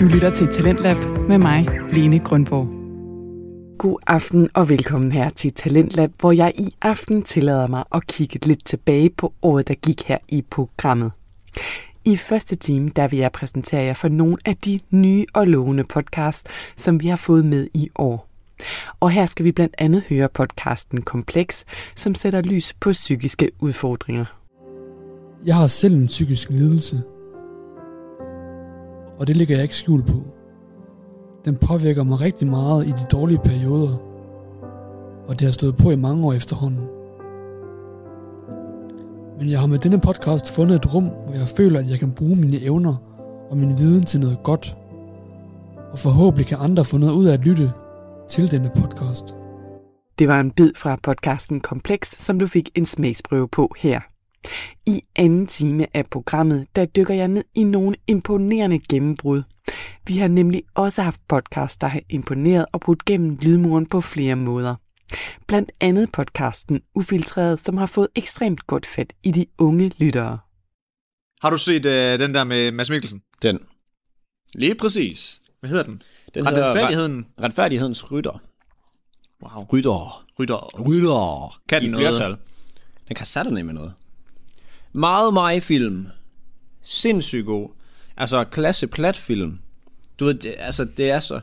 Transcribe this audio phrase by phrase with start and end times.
[0.00, 0.96] Du lytter til Talentlab
[1.28, 2.68] med mig, Lene Grundborg.
[3.78, 8.46] God aften og velkommen her til Talentlab, hvor jeg i aften tillader mig at kigge
[8.46, 11.12] lidt tilbage på året, der gik her i programmet.
[12.04, 15.84] I første time, der vil jeg præsentere jer for nogle af de nye og lovende
[15.84, 16.44] podcasts,
[16.76, 18.28] som vi har fået med i år.
[19.00, 21.64] Og her skal vi blandt andet høre podcasten Kompleks,
[21.96, 24.24] som sætter lys på psykiske udfordringer.
[25.46, 27.02] Jeg har selv en psykisk lidelse,
[29.18, 30.22] og det ligger jeg ikke skjul på.
[31.44, 33.96] Den påvirker mig rigtig meget i de dårlige perioder,
[35.26, 36.86] og det har stået på i mange år efterhånden.
[39.38, 42.12] Men jeg har med denne podcast fundet et rum, hvor jeg føler, at jeg kan
[42.12, 42.96] bruge mine evner
[43.50, 44.76] og min viden til noget godt.
[45.92, 47.72] Og forhåbentlig kan andre få noget ud af at lytte
[48.28, 49.34] til denne podcast.
[50.18, 54.00] Det var en bid fra podcasten Kompleks, som du fik en smagsprøve på her.
[54.86, 59.42] I anden time af programmet, der dykker jeg ned i nogle imponerende gennembrud.
[60.06, 64.36] Vi har nemlig også haft podcast, der har imponeret og brudt gennem lydmuren på flere
[64.36, 64.74] måder.
[65.46, 70.38] Blandt andet podcasten Ufiltreret, som har fået ekstremt godt fat i de unge lyttere.
[71.42, 73.22] Har du set øh, den der med Mads Mikkelsen?
[73.42, 73.58] Den.
[74.54, 75.40] Lige præcis.
[75.60, 76.02] Hvad hedder den?
[76.34, 77.26] Den hedder Retfærdigheden.
[77.40, 78.42] Re- Retfærdighedens rytter.
[79.42, 79.64] Wow.
[79.72, 80.24] Rytter.
[80.38, 80.80] Rytter.
[80.88, 81.60] Rytter.
[81.68, 82.08] Kan den I noget?
[82.08, 82.36] flertal.
[83.08, 83.94] Den kan sætte med noget.
[84.96, 86.06] Meget mig film.
[86.82, 87.68] Sindssygt god.
[88.16, 89.58] Altså, klasse plat film.
[90.20, 91.40] Du ved, det, altså, det er så...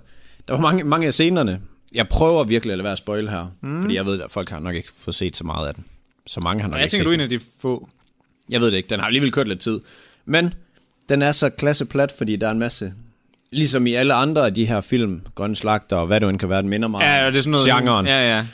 [0.47, 1.61] Der var mange, mange af scenerne.
[1.93, 3.47] Jeg prøver virkelig at lade være at spoil her.
[3.61, 3.81] Mm.
[3.81, 5.85] Fordi jeg ved, at folk har nok ikke fået set så meget af den.
[6.27, 7.89] Så mange har nok jeg ikke tænker, set du er en af de få.
[8.49, 8.89] Jeg ved det ikke.
[8.89, 9.79] Den har alligevel kørt lidt tid.
[10.25, 10.53] Men
[11.09, 12.93] den er så klasse plat, fordi der er en masse...
[13.51, 16.49] Ligesom i alle andre af de her film, Grønne Slagter og hvad det end kan
[16.49, 17.65] være, den minder meget Ja, det er sådan noget...
[17.65, 18.05] genren.
[18.05, 18.45] Ja, ja.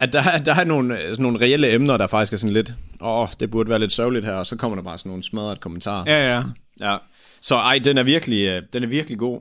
[0.00, 3.28] At der, der er nogle, sådan nogle reelle emner, der faktisk er sådan lidt, åh,
[3.40, 6.04] det burde være lidt sørgeligt her, og så kommer der bare sådan nogle smadret kommentarer.
[6.06, 6.42] Ja, ja.
[6.80, 6.96] ja.
[7.40, 9.40] Så ej, den er virkelig, øh, den er virkelig god.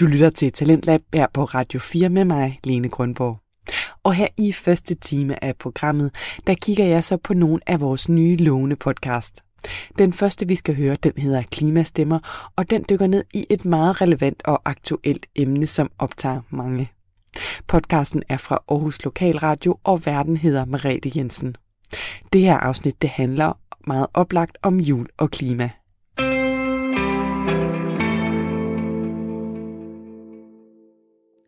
[0.00, 3.38] Du lytter til Talentlab her på Radio 4 med mig, Lene Grundborg.
[4.02, 6.14] Og her i første time af programmet,
[6.46, 9.42] der kigger jeg så på nogle af vores nye lovende podcast.
[9.98, 14.00] Den første, vi skal høre, den hedder Klimastemmer, og den dykker ned i et meget
[14.00, 16.90] relevant og aktuelt emne, som optager mange.
[17.66, 21.56] Podcasten er fra Aarhus Lokalradio, og verden hedder Merete Jensen.
[22.32, 25.70] Det her afsnit, det handler meget oplagt om jul og klima.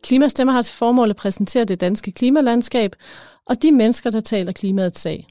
[0.03, 2.95] Klimastemmer har til formål at præsentere det danske klimalandskab
[3.45, 5.27] og de mennesker, der taler klimaets sag.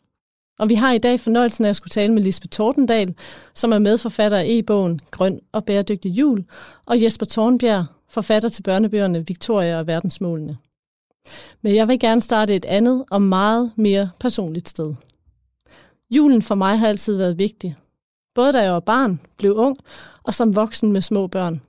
[0.59, 3.15] Og vi har i dag fornøjelsen af at skulle tale med Lisbeth Tordendal,
[3.55, 6.45] som er medforfatter af e-bogen Grøn og bæredygtig jul,
[6.87, 10.57] og Jesper Tornbjerg, forfatter til børnebøgerne Victoria og verdensmålene.
[11.63, 14.95] Men jeg vil gerne starte et andet og meget mere personligt sted.
[16.11, 17.77] Julen for mig har altid været vigtig.
[18.35, 19.79] Både da jeg var barn, blev ung
[20.23, 21.63] og som voksen med små børn.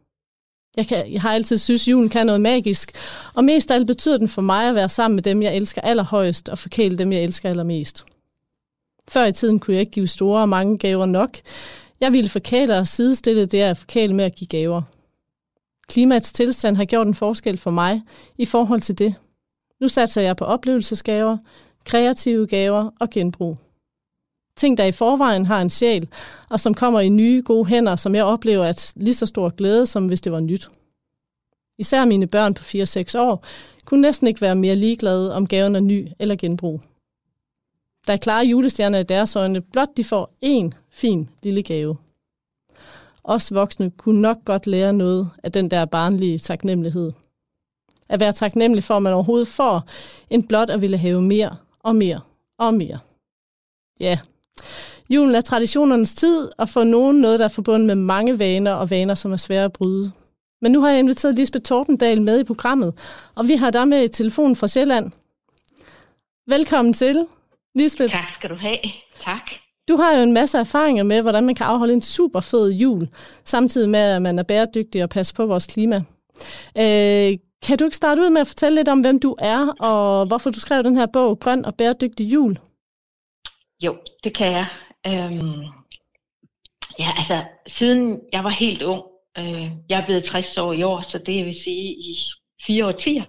[0.77, 2.91] Jeg, kan, jeg har altid synes, at julen kan noget magisk,
[3.35, 5.81] og mest af alt betyder den for mig at være sammen med dem, jeg elsker
[5.81, 8.05] allerhøjest, og forkæle dem, jeg elsker allermest.
[9.07, 11.37] Før i tiden kunne jeg ikke give store og mange gaver nok.
[11.99, 14.81] Jeg ville forkæle og sidestille det at forkæle med at give gaver.
[15.87, 18.01] Klimaets tilstand har gjort en forskel for mig
[18.37, 19.15] i forhold til det.
[19.81, 21.37] Nu satser jeg på oplevelsesgaver,
[21.85, 23.57] kreative gaver og genbrug.
[24.57, 26.09] Ting, der i forvejen har en sjæl,
[26.49, 29.85] og som kommer i nye, gode hænder, som jeg oplever at lige så stor glæde,
[29.85, 30.67] som hvis det var nyt.
[31.77, 33.45] Især mine børn på 4-6 år
[33.85, 36.81] kunne næsten ikke være mere ligeglade, om gaven er ny eller genbrug.
[38.07, 41.97] Der er klare julestjerner i deres øjne, blot de får én fin lille gave.
[43.27, 47.11] Os voksne kunne nok godt lære noget af den der barnlige taknemmelighed.
[48.09, 49.83] At være taknemmelig for, at man overhovedet får,
[50.29, 52.21] en blot at ville have mere og mere
[52.59, 52.99] og mere.
[53.99, 54.19] Ja,
[55.09, 58.89] julen er traditionernes tid, og for nogen noget, der er forbundet med mange vaner og
[58.89, 60.11] vaner, som er svære at bryde.
[60.61, 62.93] Men nu har jeg inviteret Lisbeth Tortendal med i programmet,
[63.35, 65.11] og vi har dig med i telefonen fra Sjælland.
[66.47, 67.27] Velkommen til,
[67.75, 68.13] Lisbeth.
[68.13, 68.77] Tak skal du have.
[69.21, 69.64] Tak.
[69.87, 73.07] Du har jo en masse erfaringer med, hvordan man kan afholde en super fed jul,
[73.45, 75.95] samtidig med, at man er bæredygtig og passer på vores klima.
[76.77, 77.37] Øh,
[77.67, 80.49] kan du ikke starte ud med at fortælle lidt om, hvem du er, og hvorfor
[80.49, 82.57] du skrev den her bog, Grøn og bæredygtig jul?
[83.83, 84.67] Jo, det kan jeg.
[85.07, 85.61] Øhm,
[86.99, 89.03] ja, altså, siden jeg var helt ung,
[89.37, 92.15] øh, jeg er blevet 60 år i år, så det vil sige i
[92.67, 93.23] fire årtier,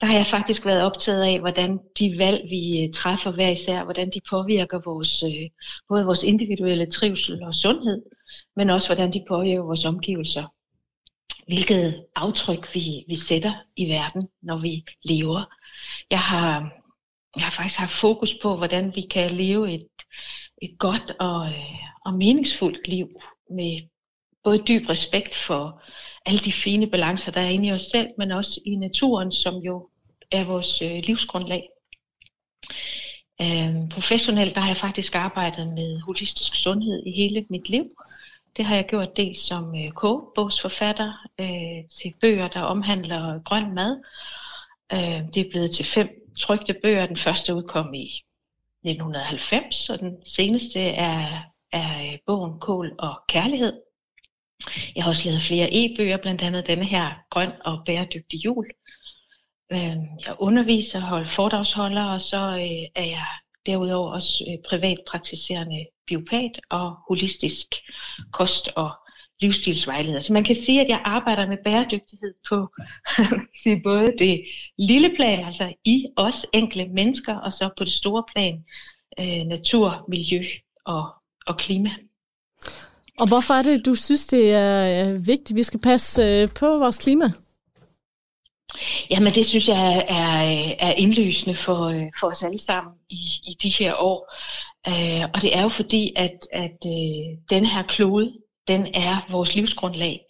[0.00, 3.84] der har jeg faktisk været optaget af, hvordan de valg, vi øh, træffer hver især,
[3.84, 5.50] hvordan de påvirker vores, øh,
[5.88, 8.02] både vores individuelle trivsel og sundhed,
[8.56, 10.44] men også hvordan de påvirker vores omgivelser.
[11.46, 15.44] Hvilket aftryk vi, vi sætter i verden, når vi lever.
[16.10, 16.72] Jeg har,
[17.36, 19.86] jeg har faktisk haft fokus på, hvordan vi kan leve et,
[20.62, 23.08] et godt og, øh, og meningsfuldt liv
[23.50, 23.80] med
[24.44, 25.82] både dyb respekt for
[26.26, 29.54] alle de fine balancer, der er inde i os selv, men også i naturen, som
[29.54, 29.88] jo
[30.30, 31.68] er vores øh, livsgrundlag.
[33.42, 37.84] Øhm, professionelt der har jeg faktisk arbejdet med holistisk sundhed i hele mit liv.
[38.56, 44.02] Det har jeg gjort dels som øh, kogebogsforfatter øh, til bøger, der omhandler grøn mad.
[44.92, 46.08] Øh, det er blevet til fem
[46.38, 47.06] trygte bøger.
[47.06, 48.22] Den første udkom i
[48.84, 53.85] 1990, og den seneste er, er øh, bogen Kål og Kærlighed.
[54.96, 58.66] Jeg har også lavet flere e-bøger, blandt andet denne her, Grøn og Bæredygtig Jul.
[59.72, 63.26] Øhm, jeg underviser, holder foredragsholder, og så øh, er jeg
[63.66, 67.66] derudover også privat privatpraktiserende biopat og holistisk
[68.32, 68.90] kost- og
[69.40, 70.20] livsstilsvejleder.
[70.20, 72.74] Så man kan sige, at jeg arbejder med bæredygtighed på
[73.62, 74.44] sige, både det
[74.78, 78.64] lille plan, altså i os enkelte mennesker, og så på det store plan,
[79.20, 80.44] øh, natur, miljø
[80.84, 81.14] og,
[81.46, 81.90] og klima.
[83.18, 86.78] Og hvorfor er det, du synes, det er vigtigt, at vi skal passe øh, på
[86.78, 87.24] vores klima?
[89.10, 93.56] Jamen det synes jeg er, er indlysende for, øh, for os alle sammen i, i
[93.62, 94.32] de her år.
[94.88, 96.76] Uh, og det er jo fordi, at, at
[97.50, 98.32] den her klode,
[98.68, 100.20] den er vores livsgrundlag.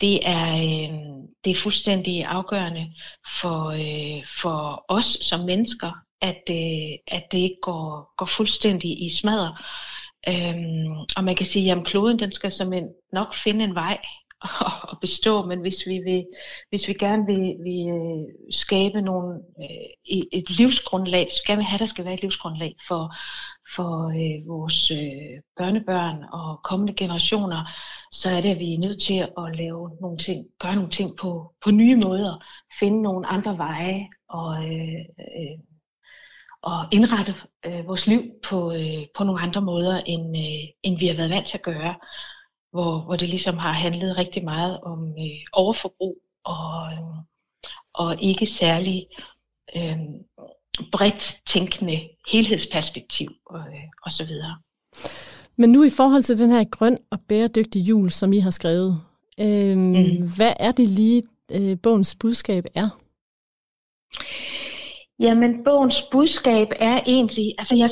[0.00, 2.86] Det er, uh, det er fuldstændig afgørende
[3.40, 3.74] for,
[4.40, 6.42] for os som mennesker, at,
[7.06, 9.56] at det ikke går, går fuldstændig i smadre.
[10.28, 13.98] Øhm, og man kan sige, at kloden den skal som en, nok finde en vej
[14.90, 16.26] og bestå, men hvis vi, vil,
[16.68, 21.66] hvis vi gerne vil, vil øh, skabe nogle, øh, et livsgrundlag, hvis vi gerne vil
[21.66, 23.14] have, at der skal være et livsgrundlag for,
[23.76, 27.70] for øh, vores øh, børnebørn og kommende generationer,
[28.12, 31.16] så er det, at vi er nødt til at lave nogle ting, gøre nogle ting
[31.16, 32.44] på, på nye måder,
[32.80, 35.58] finde nogle andre veje og, øh, øh,
[36.62, 37.34] og indrette
[37.66, 41.30] øh, vores liv på, øh, på nogle andre måder, end, øh, end vi har været
[41.30, 41.94] vant til at gøre
[42.72, 46.98] hvor, hvor det ligesom har handlet rigtig meget om øh, overforbrug og, øh,
[47.94, 49.06] og ikke særlig
[49.76, 49.98] øh,
[50.92, 54.58] bredt tænkende helhedsperspektiv og, øh, og så videre.
[55.56, 59.00] Men nu i forhold til den her grøn og bæredygtig jul, som I har skrevet,
[59.40, 60.36] øh, mm.
[60.36, 62.88] hvad er det lige, øh, bogens budskab er?
[65.20, 67.90] Jamen, bogens budskab er egentlig, altså jeg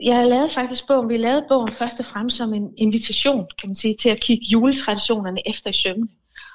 [0.00, 3.76] jeg lavede faktisk bogen, vi lavede bogen først og fremmest som en invitation, kan man
[3.76, 6.08] sige, til at kigge juletraditionerne efter i sømmene.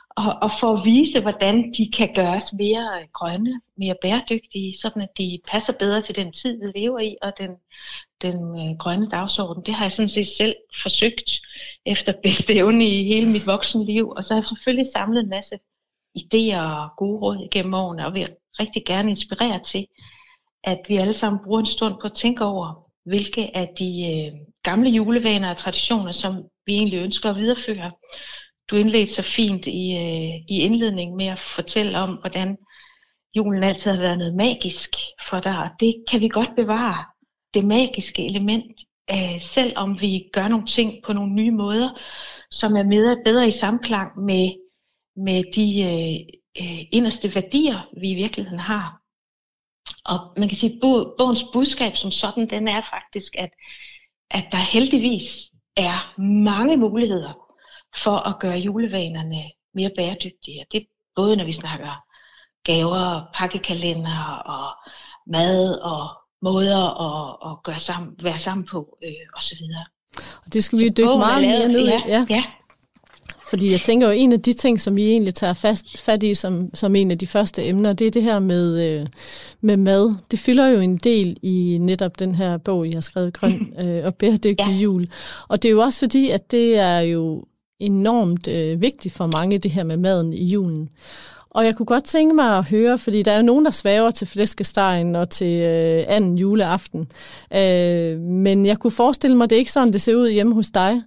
[0.10, 5.18] Og, og for at vise, hvordan de kan gøres mere grønne, mere bæredygtige, sådan at
[5.18, 7.52] de passer bedre til den tid, vi lever i, og den,
[8.22, 9.64] den øh, grønne dagsorden.
[9.66, 11.32] Det har jeg sådan set selv forsøgt
[11.86, 15.56] efter bedste evne i hele mit voksenliv, og så har jeg selvfølgelig samlet en masse
[16.18, 18.28] idéer og gode råd igennem årene, og vil
[18.60, 19.86] rigtig gerne inspirere til,
[20.64, 24.40] at vi alle sammen bruger en stund på at tænke over, hvilke af de øh,
[24.64, 26.36] gamle julevaner og traditioner, som
[26.66, 27.92] vi egentlig ønsker at videreføre.
[28.70, 32.58] Du indledte så fint i, øh, i indledningen med at fortælle om, hvordan
[33.36, 34.90] julen altid har været noget magisk
[35.30, 37.06] for dig, og det kan vi godt bevare,
[37.54, 41.90] det magiske element, øh, selvom vi gør nogle ting på nogle nye måder,
[42.52, 44.50] som er mere, bedre i samklang med,
[45.16, 49.02] med de øh, øh, inderste værdier, vi i virkeligheden har.
[50.06, 50.80] Og man kan sige, at
[51.18, 53.50] bogens budskab som sådan, den er faktisk, at,
[54.32, 57.34] at der heldigvis er mange muligheder
[57.98, 60.66] for at gøre julevanerne mere bæredygtige.
[60.72, 60.86] Det er
[61.16, 62.04] både når vi snakker
[62.64, 64.92] gaver, pakkekalender og
[65.28, 66.10] mad og
[66.42, 69.58] måder at, at gøre sammen, være sammen på øh, osv.
[70.46, 71.92] Og det skal vi dykke meget mere ned i.
[72.08, 72.44] Ja, ja.
[73.50, 76.36] Fordi jeg tænker jo, en af de ting, som vi egentlig tager fast, fat i
[76.36, 79.08] som, som en af de første emner, det er det her med, øh,
[79.62, 80.16] med mad.
[80.32, 84.06] Det fylder jo en del i netop den her bog, jeg har skrevet, Grøn øh,
[84.06, 84.72] og bæredygtig ja.
[84.72, 85.08] jul.
[85.48, 87.44] Og det er jo også fordi, at det er jo
[87.80, 90.90] enormt øh, vigtigt for mange, det her med maden i julen.
[91.50, 94.12] Og jeg kunne godt tænke mig at høre, fordi der er jo nogen, der svæver
[94.12, 97.08] til flæskestegen og til øh, anden juleaften.
[97.54, 100.54] Øh, men jeg kunne forestille mig, at det er ikke sådan, det ser ud hjemme
[100.54, 101.02] hos dig.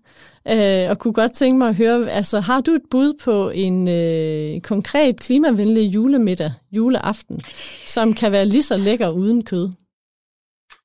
[0.49, 3.88] Øh, og kunne godt tænke mig at høre, altså har du et bud på en
[3.88, 7.42] øh, konkret klimavenlig julemiddag, juleaften,
[7.87, 9.72] som kan være lige så lækker uden kød?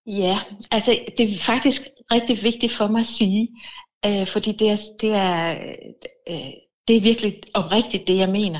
[0.07, 0.39] Ja,
[0.71, 3.49] altså det er faktisk rigtig vigtigt for mig at sige,
[4.05, 5.55] øh, fordi det er, det, er,
[6.29, 6.51] øh,
[6.87, 8.59] det er virkelig oprigtigt det, jeg mener,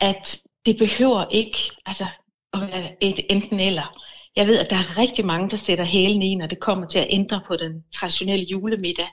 [0.00, 2.06] at det behøver ikke altså,
[2.52, 3.96] at være et enten eller.
[4.36, 6.98] Jeg ved, at der er rigtig mange, der sætter hælen i, når det kommer til
[6.98, 9.08] at ændre på den traditionelle julemiddag.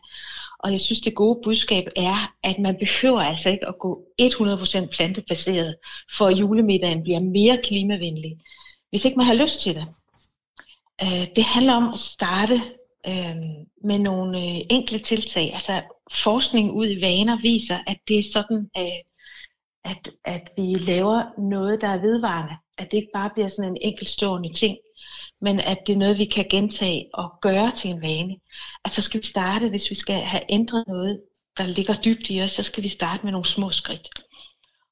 [0.60, 4.86] Og jeg synes, det gode budskab er, at man behøver altså ikke at gå 100%
[4.86, 5.76] plantebaseret,
[6.18, 8.38] for at julemiddagen bliver mere klimavenlig,
[8.90, 9.86] hvis ikke man har lyst til det.
[11.04, 12.62] Øh, det handler om at starte
[13.08, 13.36] øh,
[13.84, 15.54] med nogle øh, enkle tiltag.
[15.54, 18.70] Altså forskning ud i vaner viser, at det er sådan,
[19.86, 22.56] at, at vi laver noget, der er vedvarende.
[22.78, 24.78] At det ikke bare bliver sådan en enkeltstående ting,
[25.42, 28.36] men at det er noget, vi kan gentage og gøre til en vane.
[28.86, 31.22] At så skal vi starte, hvis vi skal have ændret noget,
[31.58, 34.10] der ligger dybt i os, så skal vi starte med nogle små skridt.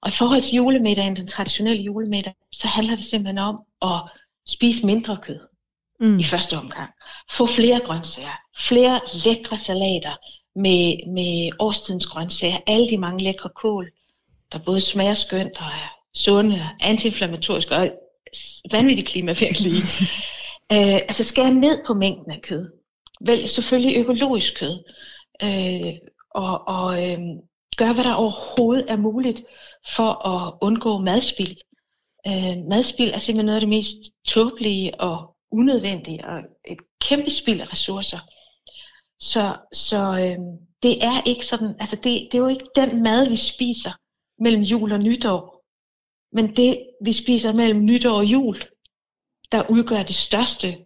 [0.01, 4.01] Og i forhold til julemiddagen, den traditionelle julemiddag, så handler det simpelthen om at
[4.47, 5.39] spise mindre kød
[5.99, 6.19] mm.
[6.19, 6.89] i første omgang.
[7.31, 10.15] Få flere grøntsager, flere lækre salater
[10.55, 13.91] med, med årstidens grøntsager, alle de mange lækre kål,
[14.51, 17.91] der både smager skønt og er sunde, antiinflammatoriske og
[18.71, 19.81] vanvittigt klimavenlige.
[20.73, 22.71] øh, altså skære ned på mængden af kød.
[23.21, 24.83] Vælg selvfølgelig økologisk kød.
[25.43, 25.93] Øh,
[26.31, 27.19] og og øh,
[27.77, 29.43] gør, hvad der overhovedet er muligt
[29.95, 31.57] for at undgå madspild.
[32.27, 37.61] Øh, madspild er simpelthen noget af det mest tåbelige og unødvendige, og et kæmpe spild
[37.61, 38.19] af ressourcer.
[39.19, 40.37] Så, så øh,
[40.83, 43.91] det er ikke sådan, altså det, det er jo ikke den mad, vi spiser
[44.39, 45.54] mellem jul og nytår,
[46.35, 48.63] men det, vi spiser mellem nytår og jul,
[49.51, 50.85] der udgør det største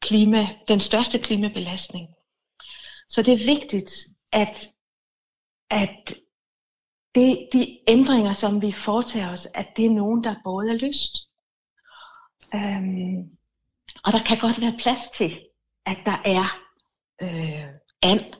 [0.00, 2.08] klima, den største klimabelastning.
[3.08, 3.92] Så det er vigtigt,
[4.32, 4.72] at,
[5.70, 6.14] at
[7.14, 11.16] det, de ændringer, som vi foretager os, at det er nogen, der både er lyst.
[12.54, 13.36] Øhm,
[14.04, 15.40] og der kan godt være plads til,
[15.86, 16.62] at der er
[17.22, 17.68] øh,
[18.02, 18.34] and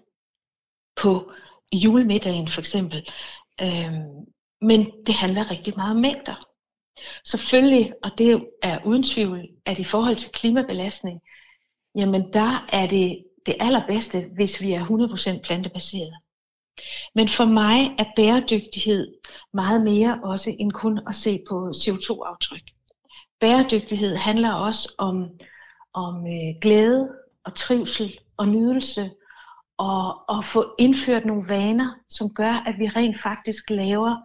[0.97, 1.33] på
[1.73, 3.09] julemiddagen for eksempel.
[3.61, 6.49] Øhm, men det handler rigtig meget om mængder.
[7.25, 11.21] Selvfølgelig, og det er uden tvivl, at i forhold til klimabelastning,
[11.95, 14.85] jamen der er det det allerbedste, hvis vi er
[15.39, 16.15] 100% plantebaseret.
[17.15, 19.15] Men for mig er bæredygtighed
[19.53, 22.63] meget mere også end kun at se på CO2-aftryk.
[23.41, 25.29] Bæredygtighed handler også om,
[25.93, 27.09] om øh, glæde
[27.45, 29.11] og trivsel og nydelse
[29.79, 34.17] og, og få indført nogle vaner, som gør, at vi rent faktisk laver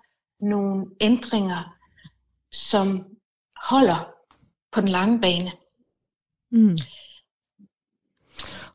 [0.42, 1.78] nogle ændringer,
[2.52, 3.06] som
[3.70, 4.08] holder
[4.74, 5.52] på den lange bane.
[6.52, 6.78] Mm.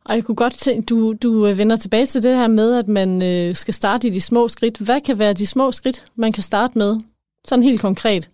[0.04, 2.88] Og jeg kunne godt tænke, du, du øh, vender tilbage til det her med, at
[2.88, 4.78] man øh, skal starte i de små skridt.
[4.78, 7.00] Hvad kan være de små skridt, man kan starte med?
[7.44, 8.30] Sådan helt konkret.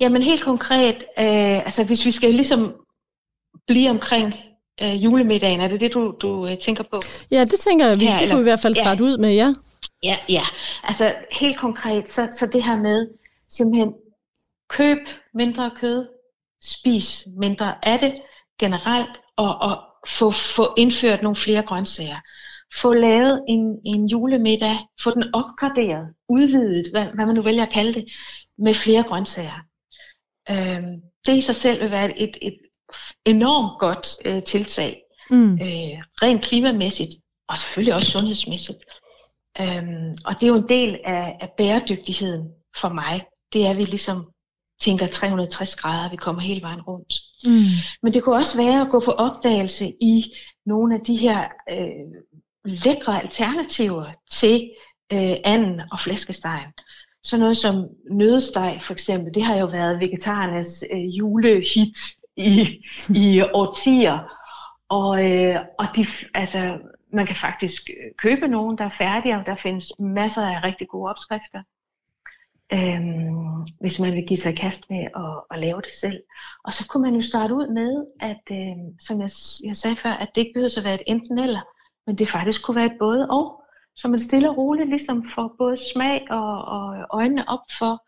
[0.00, 2.74] Jamen helt konkret, øh, altså hvis vi skal ligesom
[3.66, 4.34] blive omkring
[4.82, 7.00] øh, julemiddagen, er det det, du, du øh, tænker på?
[7.30, 9.10] Ja, det tænker jeg, vi, det kunne vi i hvert fald starte ja.
[9.10, 9.54] ud med, ja.
[10.02, 10.42] Ja, ja.
[10.82, 13.10] Altså helt konkret, så, så det her med
[13.48, 13.94] simpelthen
[14.68, 14.98] køb
[15.34, 16.08] mindre kød,
[16.62, 18.14] spis mindre af det
[18.60, 19.78] generelt, og, og
[20.08, 22.20] få, få indført nogle flere grøntsager.
[22.74, 27.72] Få lavet en, en julemiddag, få den opgraderet, udvidet, hvad, hvad man nu vælger at
[27.72, 28.04] kalde det,
[28.58, 29.60] med flere grøntsager.
[30.50, 32.58] Øhm, det i sig selv vil være et, et
[33.24, 35.52] enormt godt øh, tiltag, mm.
[35.52, 37.10] øh, rent klimamæssigt,
[37.48, 38.78] og selvfølgelig også sundhedsmæssigt.
[39.60, 43.24] Øhm, og det er jo en del af, af bæredygtigheden for mig.
[43.52, 44.30] Det er, at vi ligesom
[44.80, 47.14] tænker 360 grader, vi kommer hele vejen rundt.
[47.44, 47.64] Mm.
[48.02, 50.24] Men det kunne også være at gå på opdagelse i
[50.66, 52.22] nogle af de her øh,
[52.64, 54.70] lækre alternativer til
[55.12, 56.72] øh, anden og flæskestegen.
[57.24, 61.96] Så noget som nødsteg for eksempel, det har jo været vegetarernes øh, julehit
[62.36, 62.82] i,
[63.14, 64.18] i årtier.
[64.88, 66.78] Og, øh, og de, altså,
[67.12, 70.88] man kan faktisk øh, købe nogen, der er færdige, og der findes masser af rigtig
[70.88, 71.62] gode opskrifter.
[72.72, 76.22] Øhm, hvis man vil give sig i kast med at, at lave det selv.
[76.64, 79.30] Og så kunne man jo starte ud med, at øhm, som jeg,
[79.64, 81.60] jeg sagde før, at det ikke behøver at være et enten eller,
[82.06, 83.62] men det faktisk kunne være et både og.
[83.96, 88.02] Så man stille og roligt ligesom får både smag og, og øjnene op for,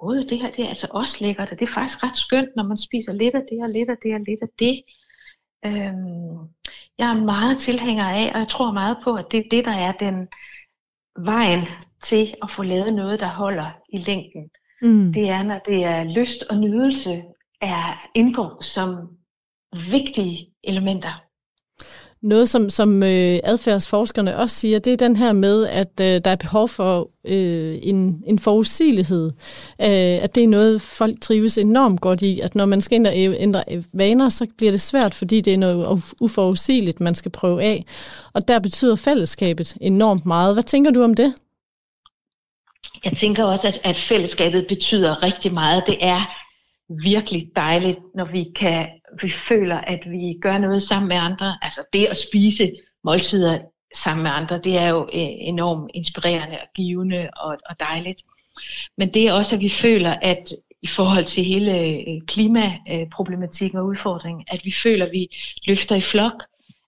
[0.00, 2.62] gud, det her det er altså også lækkert, og det er faktisk ret skønt, når
[2.62, 4.82] man spiser lidt af det og lidt af det og lidt af det.
[5.64, 6.38] Øhm,
[6.98, 9.72] jeg er meget tilhænger af, og jeg tror meget på, at det er det, der
[9.72, 10.28] er den
[11.24, 11.66] vejen
[12.02, 14.50] til at få lavet noget, der holder i længden.
[14.82, 15.12] Mm.
[15.12, 17.22] Det er, når det er lyst og nydelse,
[17.60, 19.08] er indgår som
[19.72, 21.24] vigtige elementer.
[22.22, 26.30] Noget, som, som øh, adfærdsforskerne også siger, det er den her med, at øh, der
[26.30, 29.26] er behov for øh, en, en forudsigelighed.
[29.80, 32.40] Øh, at det er noget, folk trives enormt godt i.
[32.40, 36.02] At når man skal ændre, ændre vaner, så bliver det svært, fordi det er noget
[36.20, 37.84] uforudsigeligt, man skal prøve af.
[38.32, 40.54] Og der betyder fællesskabet enormt meget.
[40.54, 41.34] Hvad tænker du om det?
[43.04, 45.82] Jeg tænker også, at, at fællesskabet betyder rigtig meget.
[45.86, 46.20] Det er
[47.04, 48.86] virkelig dejligt, når vi kan,
[49.22, 51.58] vi føler, at vi gør noget sammen med andre.
[51.62, 52.72] Altså det at spise
[53.04, 53.58] måltider
[53.94, 58.22] sammen med andre, det er jo øh, enormt inspirerende og givende og, og dejligt.
[58.96, 60.52] Men det er også, at vi føler, at
[60.82, 65.36] i forhold til hele øh, klimaproblematikken og udfordringen, at vi føler, at vi
[65.66, 66.42] løfter i flok,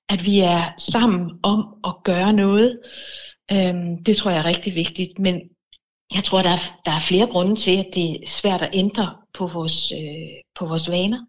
[0.09, 2.81] at vi er sammen om at gøre noget.
[3.53, 5.41] Øhm, det tror jeg er rigtig vigtigt, men
[6.15, 9.17] jeg tror, der er, der er flere grunde til, at det er svært at ændre
[9.35, 11.27] på vores, øh, på vores vaner.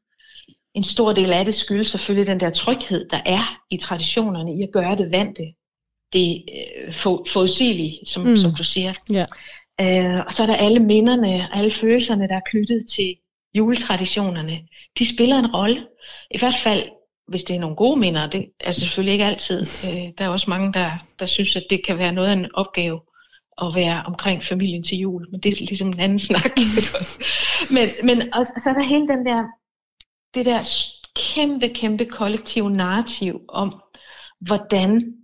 [0.74, 4.64] En stor del af det skyldes selvfølgelig den der tryghed, der er i traditionerne i
[4.64, 5.44] at gøre det vante.
[6.14, 8.38] Det øh, for, forudsigelige, som, mm.
[8.38, 8.94] som du siger.
[9.12, 9.26] Ja.
[9.82, 13.16] Øh, og så er der alle minderne, alle følelserne, der er knyttet til
[13.54, 14.60] juletraditionerne.
[15.00, 15.88] De spiller en rolle.
[16.32, 16.84] I hvert fald,
[17.28, 18.30] hvis det er nogle gode minder.
[18.30, 19.60] Det er selvfølgelig ikke altid.
[19.60, 20.90] Øh, der er også mange, der,
[21.20, 23.02] der synes, at det kan være noget af en opgave
[23.62, 25.28] at være omkring familien til jul.
[25.32, 26.52] Men det er ligesom en anden snak.
[27.76, 29.44] men, men og, så er der hele den der,
[30.34, 30.70] det der
[31.16, 33.82] kæmpe, kæmpe kollektive narrativ om,
[34.40, 35.16] hvordan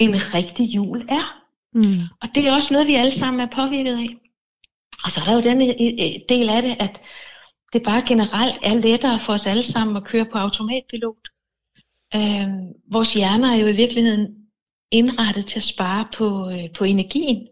[0.00, 1.42] en rigtig jul er.
[1.72, 2.00] Mm.
[2.22, 4.08] Og det er også noget, vi alle sammen er påvirket af.
[5.04, 5.60] Og så er der jo den
[6.28, 7.00] del af det, at
[7.72, 11.28] det bare generelt er lettere for os alle sammen at køre på automatpilot.
[12.14, 12.48] Øh,
[12.92, 14.46] vores hjerner er jo i virkeligheden
[14.90, 17.48] indrettet til at spare på, øh, på energien.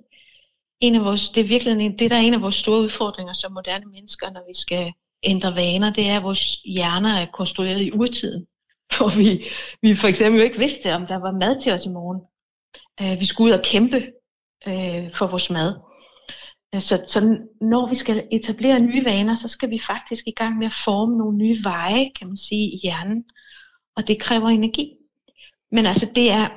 [0.80, 3.52] En af vores, det er virkelig det, der er en af vores store udfordringer som
[3.52, 4.92] moderne mennesker, når vi skal
[5.24, 8.46] ændre vaner, det er, at vores hjerner er konstrueret i urtiden.
[8.96, 9.44] Hvor vi,
[9.82, 12.20] vi for eksempel ikke vidste, om der var mad til os i morgen.
[13.00, 13.96] Øh, vi skulle ud og kæmpe
[14.66, 15.74] øh, for vores mad.
[16.74, 20.58] Øh, så, så når vi skal etablere nye vaner, så skal vi faktisk i gang
[20.58, 23.24] med at forme nogle nye veje, kan man sige, i hjernen.
[23.96, 24.92] Og det kræver energi.
[25.72, 26.48] Men altså, det er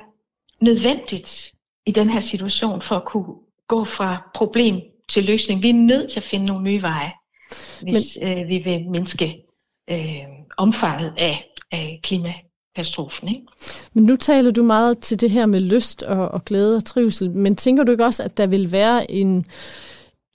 [0.60, 1.52] nødvendigt
[1.86, 3.34] i den her situation for at kunne
[3.68, 5.62] gå fra problem til løsning.
[5.62, 7.12] Vi er nødt til at finde nogle nye veje,
[7.82, 8.38] hvis Men...
[8.38, 9.44] øh, vi vil mindske
[9.90, 10.24] øh,
[10.56, 12.32] omfanget af, af klima,
[12.76, 13.28] katastrofen.
[13.28, 13.42] Ikke?
[13.92, 17.30] Men nu taler du meget til det her med lyst og, og glæde og trivsel,
[17.30, 19.36] men tænker du ikke også, at der vil være en,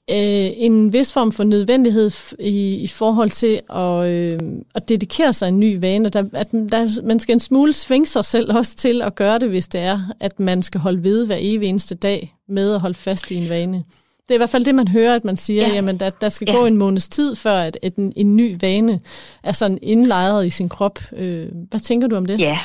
[0.10, 4.40] øh, en vis form for nødvendighed i, i forhold til at, øh,
[4.76, 6.10] at dedikere sig en ny vane?
[6.10, 9.50] Der, at der, man skal en smule svinge sig selv også til at gøre det,
[9.50, 12.96] hvis det er, at man skal holde ved hver evig eneste dag med at holde
[12.96, 13.84] fast i en vane.
[14.28, 15.74] Det er i hvert fald det, man hører, at man siger, ja.
[15.74, 16.56] jamen, at der skal ja.
[16.56, 19.00] gå en måneds tid, før at, at en, en ny vane
[19.44, 21.00] er sådan indlejret i sin krop.
[21.12, 22.40] Øh, hvad tænker du om det?
[22.40, 22.60] Ja,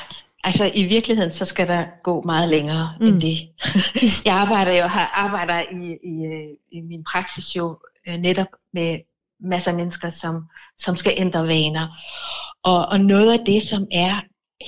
[0.45, 3.07] altså i virkeligheden, så skal der gå meget længere mm.
[3.07, 3.39] end det.
[4.27, 8.99] jeg arbejder jo har arbejder i, i, øh, i min praksis jo øh, netop med
[9.41, 10.43] masser af mennesker, som,
[10.79, 11.89] som skal ændre vaner.
[12.63, 14.21] Og, og noget af det, som er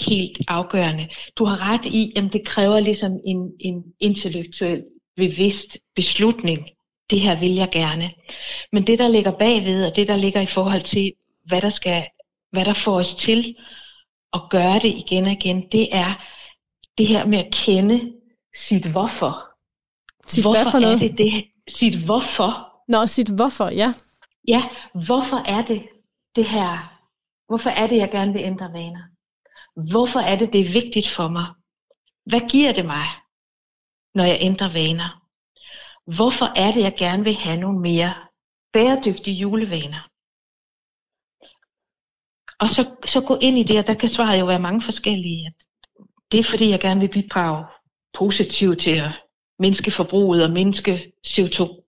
[0.07, 4.85] helt afgørende, du har ret i, at det kræver ligesom en, en intellektuel
[5.17, 6.67] bevidst beslutning
[7.11, 8.13] det her vil jeg gerne.
[8.73, 11.13] Men det, der ligger bagved, og det, der ligger i forhold til,
[11.47, 12.07] hvad der, skal,
[12.53, 13.57] hvad der får os til
[14.33, 16.27] at gøre det igen og igen, det er
[16.99, 18.13] det her med at kende
[18.55, 19.47] sit hvorfor.
[20.27, 20.95] Sit hvorfor hvad for noget?
[20.95, 22.83] Er det, det sit hvorfor.
[22.89, 23.95] Nå, sit hvorfor, ja.
[24.49, 25.83] Ja, hvorfor er det
[26.37, 26.97] det her?
[27.49, 29.03] Hvorfor er det, jeg gerne vil ændre vaner?
[29.91, 31.47] Hvorfor er det, det er vigtigt for mig?
[32.27, 33.07] Hvad giver det mig,
[34.15, 35.20] når jeg ændrer vaner?
[36.17, 38.15] Hvorfor er det, jeg gerne vil have nogle mere
[38.73, 40.09] bæredygtige julevaner?
[42.61, 45.55] Og så, så gå ind i det, og der kan svaret jo være mange forskellige.
[46.33, 47.67] Det er fordi, jeg gerne vil bidrage
[48.15, 49.23] positivt til at
[49.59, 51.87] mindske forbruget og mindske CO2.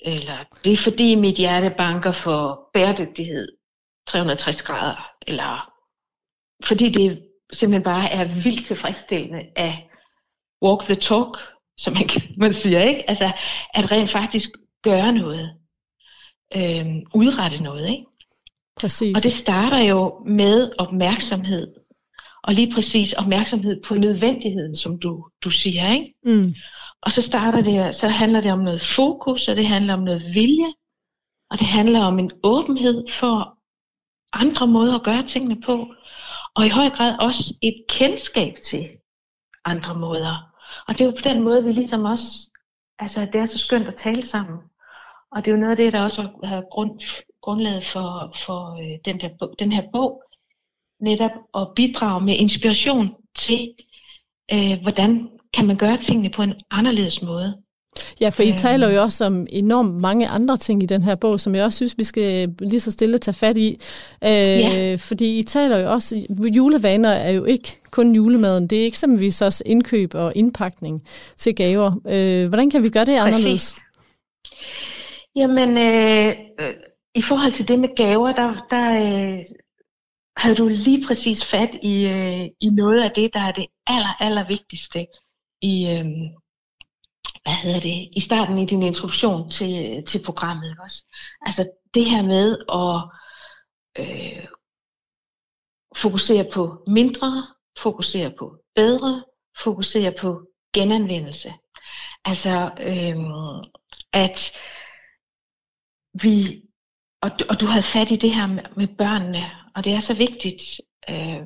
[0.00, 3.48] Eller det er fordi, mit hjerte banker for bæredygtighed
[4.06, 5.10] 360 grader.
[5.26, 5.72] Eller
[6.64, 9.74] fordi det simpelthen bare er vildt tilfredsstillende at
[10.62, 13.10] walk the talk som man, man siger, ikke?
[13.10, 13.32] Altså,
[13.74, 14.50] at rent faktisk
[14.82, 15.56] gøre noget.
[16.56, 18.04] Øh, udrette noget, ikke?
[18.76, 19.16] Præcis.
[19.16, 21.74] Og det starter jo med opmærksomhed.
[22.42, 26.14] Og lige præcis opmærksomhed på nødvendigheden, som du, du siger, ikke?
[26.24, 26.54] Mm.
[27.02, 30.34] Og så starter det, så handler det om noget fokus, og det handler om noget
[30.34, 30.72] vilje,
[31.50, 33.58] og det handler om en åbenhed for
[34.32, 35.94] andre måder at gøre tingene på,
[36.54, 38.88] og i høj grad også et kendskab til
[39.64, 40.53] andre måder
[40.88, 42.50] og det er jo på den måde, vi ligesom også,
[42.98, 44.58] altså det er så skønt at tale sammen.
[45.30, 47.00] Og det er jo noget af det, der også har grund,
[47.42, 50.22] grundlaget for, for øh, den, der, den her bog,
[51.00, 53.74] netop at bidrage med inspiration til,
[54.52, 57.63] øh, hvordan kan man gøre tingene på en anderledes måde.
[58.20, 58.56] Ja, for I øh.
[58.56, 61.76] taler jo også om enormt mange andre ting i den her bog, som jeg også
[61.76, 63.80] synes, vi skal lige så stille tage fat i.
[64.24, 64.94] Øh, ja.
[64.94, 66.26] Fordi I taler jo også,
[66.56, 71.02] julevaner er jo ikke kun julemaden, det er eksempelvis også indkøb og indpakning
[71.36, 71.92] til gaver.
[72.08, 73.44] Øh, hvordan kan vi gøre det anderledes?
[73.44, 73.80] Præcis.
[75.36, 76.74] Jamen, øh, øh,
[77.14, 79.44] i forhold til det med gaver, der, der øh,
[80.36, 84.22] havde du lige præcis fat i, øh, i noget af det, der er det aller,
[84.22, 85.06] aller vigtigste
[85.62, 86.06] i, øh,
[87.44, 90.70] hvad hedder det, i starten i din introduktion til, til programmet.
[90.70, 91.04] Ikke også?
[91.42, 92.96] Altså det her med at
[93.98, 94.46] øh,
[95.96, 97.46] fokusere på mindre,
[97.78, 99.24] fokusere på bedre,
[99.62, 101.52] fokusere på genanvendelse.
[102.24, 103.16] Altså øh,
[104.12, 104.52] at
[106.22, 106.62] vi,
[107.22, 110.14] og, og du havde fat i det her med, med børnene, og det er så
[110.14, 110.62] vigtigt,
[111.10, 111.40] øh,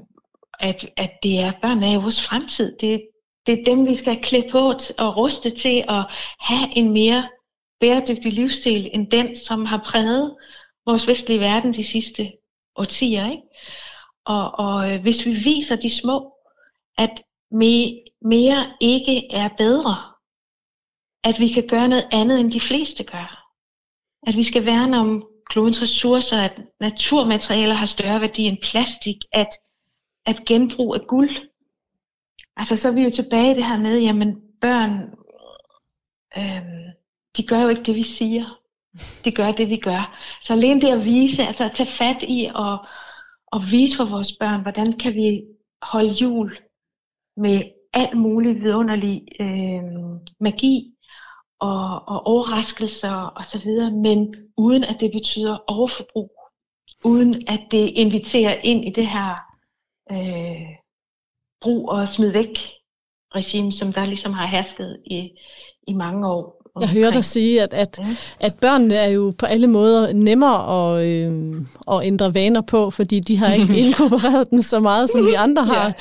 [0.61, 2.77] at, at det er børnene er vores fremtid.
[2.81, 3.09] Det,
[3.49, 4.59] det er dem, vi skal klæde på
[4.99, 6.05] og ruste til at
[6.41, 7.29] have en mere
[7.81, 10.37] bæredygtig livsstil, end den, som har præget
[10.87, 12.33] vores vestlige verden de sidste
[12.77, 13.31] årtier.
[13.31, 13.43] Ikke?
[14.25, 16.33] Og, og øh, hvis vi viser de små,
[16.99, 19.97] at me, mere ikke er bedre,
[21.25, 23.51] at vi kan gøre noget andet, end de fleste gør,
[24.27, 29.49] at vi skal værne om klodens ressourcer, at naturmaterialer har større værdi end plastik, at,
[30.27, 31.31] at genbrug er guld.
[32.59, 34.93] Altså så er vi jo tilbage i det her med, jamen børn,
[36.39, 36.93] øhm,
[37.37, 38.59] de gør jo ikke det, vi siger.
[39.25, 40.19] De gør det, vi gør.
[40.43, 42.87] Så alene det at vise, altså at tage fat i og,
[43.47, 45.43] og vise for vores børn, hvordan kan vi
[45.83, 46.59] holde jul
[47.37, 49.83] med alt muligt vidunderlig øh,
[50.41, 50.95] magi
[51.61, 56.31] og, og overraskelser og så videre, men uden at det betyder overforbrug,
[57.05, 59.37] uden at det inviterer ind i det her
[60.13, 60.77] øh,
[61.61, 62.59] brug og smid væk
[63.35, 65.31] regime, som der ligesom har hersket i,
[65.89, 66.59] i mange år.
[66.81, 68.05] Jeg hører dig sige, at, at, ja.
[68.41, 71.57] at børnene er jo på alle måder nemmere at, øh,
[71.93, 75.65] at ændre vaner på, fordi de har ikke inkorporeret den så meget, som vi andre
[75.65, 75.93] har.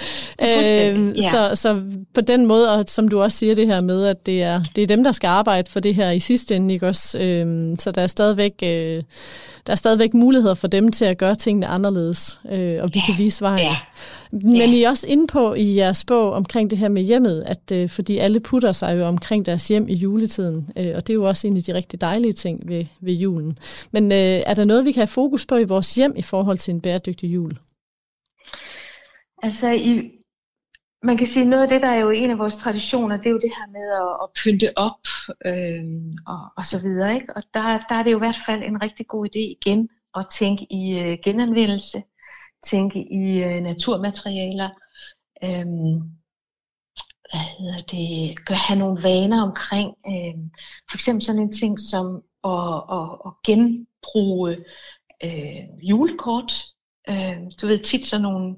[0.42, 1.30] Ja, øh, ja.
[1.32, 1.82] så, så
[2.14, 4.84] på den måde, og som du også siger det her med, at det er, det
[4.84, 7.20] er dem, der skal arbejde for det her i sidste ende, ikke også?
[7.20, 8.54] Øh, så der er stadigvæk...
[8.64, 9.02] Øh,
[9.68, 13.06] der er stadigvæk muligheder for dem til at gøre tingene anderledes, øh, og vi ja,
[13.06, 13.60] kan vise vejen.
[13.60, 13.76] Ja,
[14.32, 14.72] Men ja.
[14.72, 17.90] I er også inde på i jeres bog omkring det her med hjemmet, at øh,
[17.90, 21.24] fordi alle putter sig jo omkring deres hjem i juletiden, øh, og det er jo
[21.24, 23.58] også en af de rigtig dejlige ting ved, ved julen.
[23.92, 26.58] Men øh, er der noget, vi kan have fokus på i vores hjem i forhold
[26.58, 27.58] til en bæredygtig jul?
[29.44, 30.12] Altså i,
[31.04, 33.32] man kan sige, noget af det, der er jo en af vores traditioner, det er
[33.32, 35.00] jo det her med at, at pynte op
[35.46, 35.84] øh,
[36.28, 37.16] og, og så videre.
[37.16, 37.34] Ikke?
[37.36, 40.26] Og der, der er det jo i hvert fald en rigtig god idé igen at
[40.40, 42.04] tænke i øh, genanvendelse,
[42.64, 44.70] tænke i øh, naturmaterialer,
[45.44, 45.68] øh,
[47.32, 50.36] hvad hedder det, gør, have nogle vaner omkring, øh,
[50.90, 52.06] for eksempel sådan en ting som
[52.44, 54.58] at, at, at genbruge
[55.24, 56.52] øh, julekort.
[57.10, 58.56] Øh, du ved tit sådan nogle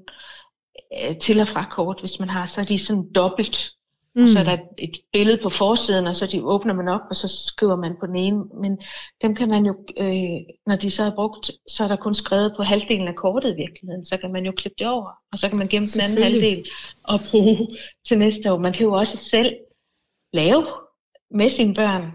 [0.98, 3.70] øh, til og fra kort, hvis man har, så er de sådan dobbelt.
[4.14, 4.22] Mm.
[4.22, 4.48] Og så er mm.
[4.48, 7.96] der et billede på forsiden, og så de åbner man op, og så skriver man
[8.00, 8.44] på den ene.
[8.60, 8.78] Men
[9.22, 12.54] dem kan man jo, øh, når de så er brugt, så er der kun skrevet
[12.56, 14.04] på halvdelen af kortet i virkeligheden.
[14.04, 16.64] Så kan man jo klippe det over, og så kan man gemme den anden halvdel
[17.04, 17.68] og bruge
[18.06, 18.58] til næste år.
[18.58, 19.56] Man kan jo også selv
[20.32, 20.66] lave
[21.30, 22.12] med sine børn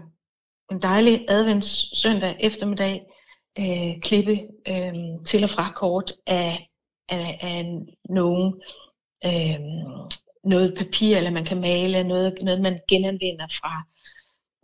[0.70, 3.06] en dejlig advents søndag eftermiddag,
[3.58, 4.94] øh, klippe øh,
[5.26, 6.68] til og fra kort af
[7.08, 8.62] af, af nogen,
[9.24, 9.60] øh,
[10.44, 13.82] noget papir, eller man kan male, noget, noget man genanvender fra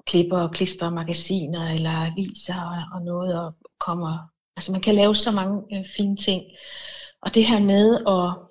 [0.07, 4.19] klipper og klister magasiner eller aviser og, og noget, og kommer,
[4.57, 6.43] altså man kan lave så mange øh, fine ting.
[7.23, 8.49] Og det her med at,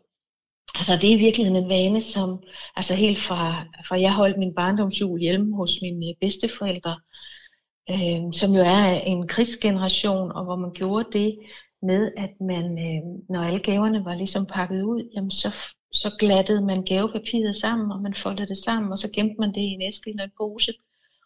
[0.76, 2.44] altså det er i virkeligheden en vane, som,
[2.76, 7.00] altså helt fra, fra jeg holdt min barndomsjul hjemme hos mine øh, bedsteforældre,
[7.92, 11.40] øh, som jo er en krigsgeneration, og hvor man gjorde det
[11.82, 15.52] med, at man, øh, når alle gaverne var ligesom pakket ud, jamen så,
[15.92, 19.62] så glattede man gavepapiret sammen, og man foldede det sammen, og så gemte man det
[19.62, 20.74] i en æske eller en pose,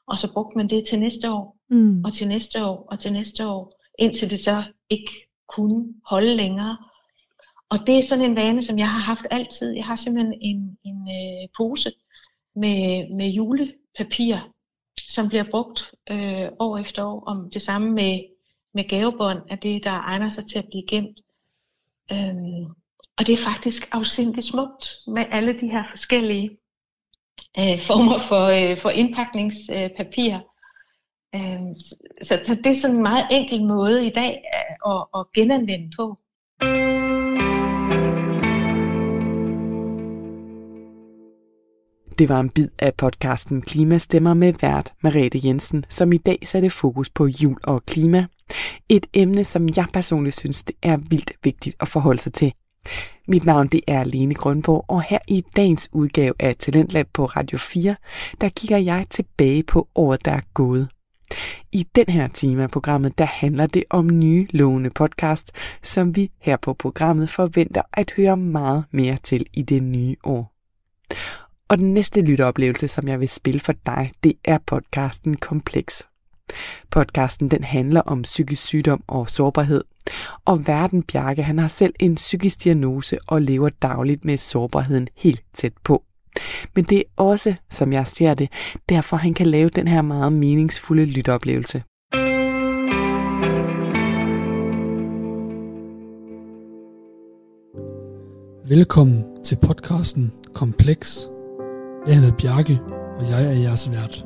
[0.07, 2.05] og så brugte man det til næste år, mm.
[2.05, 5.11] og til næste år, og til næste år, indtil det så ikke
[5.47, 6.77] kunne holde længere.
[7.69, 9.71] Og det er sådan en vane, som jeg har haft altid.
[9.71, 11.91] Jeg har simpelthen en, en øh, pose
[12.55, 14.37] med, med julepapir,
[15.07, 18.19] som bliver brugt øh, år efter år, om det samme med
[18.75, 21.19] med gavebånd er det, der egner sig til at blive gemt.
[22.11, 22.65] Øhm,
[23.17, 26.49] og det er faktisk afsindigt smukt med alle de her forskellige
[27.59, 30.35] øh, former for, øh, for indpakningspapir.
[31.35, 31.59] Øh,
[32.21, 35.91] så, så det er sådan en meget enkel måde i dag at, at, at genanvende
[35.97, 36.19] på.
[42.19, 46.69] Det var en bid af podcasten Klimastemmer med vært Marete Jensen, som i dag satte
[46.69, 48.25] fokus på jul og klima.
[48.89, 52.53] Et emne, som jeg personligt synes, det er vildt vigtigt at forholde sig til.
[53.27, 57.57] Mit navn det er Lene Grønborg, og her i dagens udgave af Talentlab på Radio
[57.57, 57.95] 4,
[58.41, 60.87] der kigger jeg tilbage på året, der er gået.
[61.71, 65.51] I den her time af programmet, der handler det om nye lovende podcast,
[65.83, 70.51] som vi her på programmet forventer at høre meget mere til i det nye år.
[71.69, 76.07] Og den næste lytteoplevelse, som jeg vil spille for dig, det er podcasten Kompleks.
[76.91, 79.83] Podcasten den handler om psykisk sygdom og sårbarhed.
[80.45, 85.43] Og Verden Bjarke, han har selv en psykisk diagnose og lever dagligt med sårbarheden helt
[85.53, 86.03] tæt på.
[86.75, 88.49] Men det er også, som jeg ser det,
[88.89, 91.83] derfor han kan lave den her meget meningsfulde lytteoplevelse.
[98.67, 101.34] Velkommen til podcasten Kompleks.
[102.07, 102.79] Jeg hedder Bjarke,
[103.17, 104.25] og jeg er jeres vært.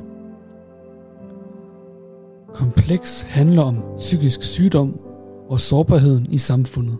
[2.54, 5.00] Kompleks handler om psykisk sygdom
[5.48, 6.96] og sårbarheden i samfundet.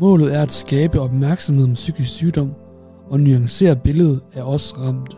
[0.00, 2.52] Målet er at skabe opmærksomhed om psykisk sygdom
[3.10, 5.16] og nuancere billedet af os ramte.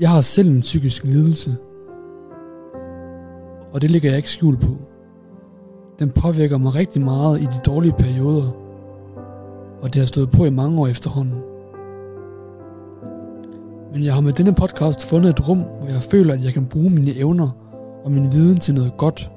[0.00, 1.56] Jeg har selv en psykisk lidelse,
[3.72, 4.76] og det ligger jeg ikke skjul på.
[5.98, 8.63] Den påvirker mig rigtig meget i de dårlige perioder,
[9.84, 11.34] og det har stået på i mange år efterhånden.
[13.92, 16.66] Men jeg har med denne podcast fundet et rum, hvor jeg føler, at jeg kan
[16.66, 17.50] bruge mine evner
[18.04, 19.30] og min viden til noget godt.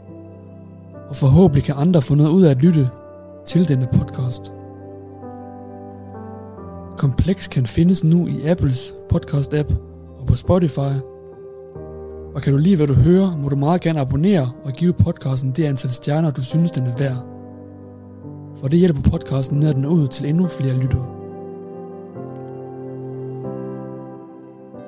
[1.09, 2.89] Og forhåbentlig kan andre få noget ud af at lytte
[3.45, 4.53] til denne podcast.
[6.97, 9.73] Kompleks kan findes nu i Apples podcast-app
[10.19, 10.93] og på Spotify.
[12.35, 15.51] Og kan du lide, hvad du hører, må du meget gerne abonnere og give podcasten
[15.51, 17.36] det antal stjerner, du synes, den er værd.
[18.59, 21.05] For det hjælper podcasten med at den ud til endnu flere lyttere.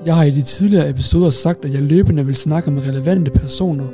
[0.06, 3.88] Jeg har i de tidligere episoder sagt, at jeg løbende vil snakke med relevante personer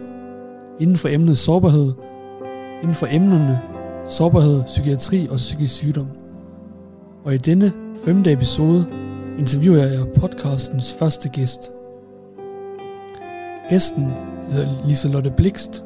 [0.79, 1.93] inden for emnet sårbarhed,
[2.81, 3.61] inden for emnerne
[4.07, 6.07] sårbarhed, psykiatri og psykisk sygdom.
[7.23, 7.73] Og i denne
[8.05, 8.85] femte episode
[9.39, 11.71] interviewer jeg podcastens første gæst.
[13.69, 14.11] Gæsten
[14.51, 15.83] hedder Liselotte Blikst,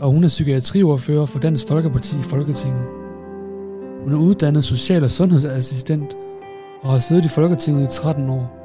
[0.00, 2.82] og hun er psykiatriordfører for Dansk Folkeparti i Folketinget.
[4.04, 6.16] Hun er uddannet social- og sundhedsassistent
[6.82, 8.56] og har siddet i Folketinget i 13 år.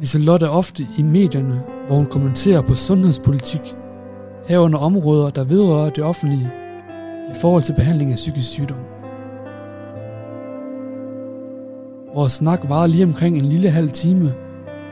[0.00, 3.74] Liselotte er ofte i medierne, hvor hun kommenterer på sundhedspolitik,
[4.46, 6.50] herunder områder, der vedrører det offentlige
[7.30, 8.78] i forhold til behandling af psykisk sygdom.
[12.14, 14.34] Vores snak varede lige omkring en lille halv time,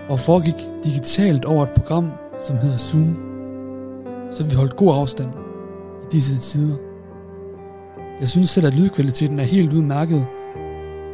[0.09, 2.11] og foregik digitalt over et program,
[2.47, 3.36] som hedder Zoom,
[4.37, 5.31] så vi holdt god afstand
[6.03, 6.77] i disse tider.
[8.21, 10.27] Jeg synes selv, at lydkvaliteten er helt udmærket,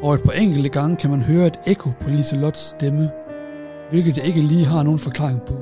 [0.03, 3.11] og et par enkelte gange kan man høre et ekko på Liselottes stemme,
[3.91, 5.55] hvilket jeg ikke lige har nogen forklaring på.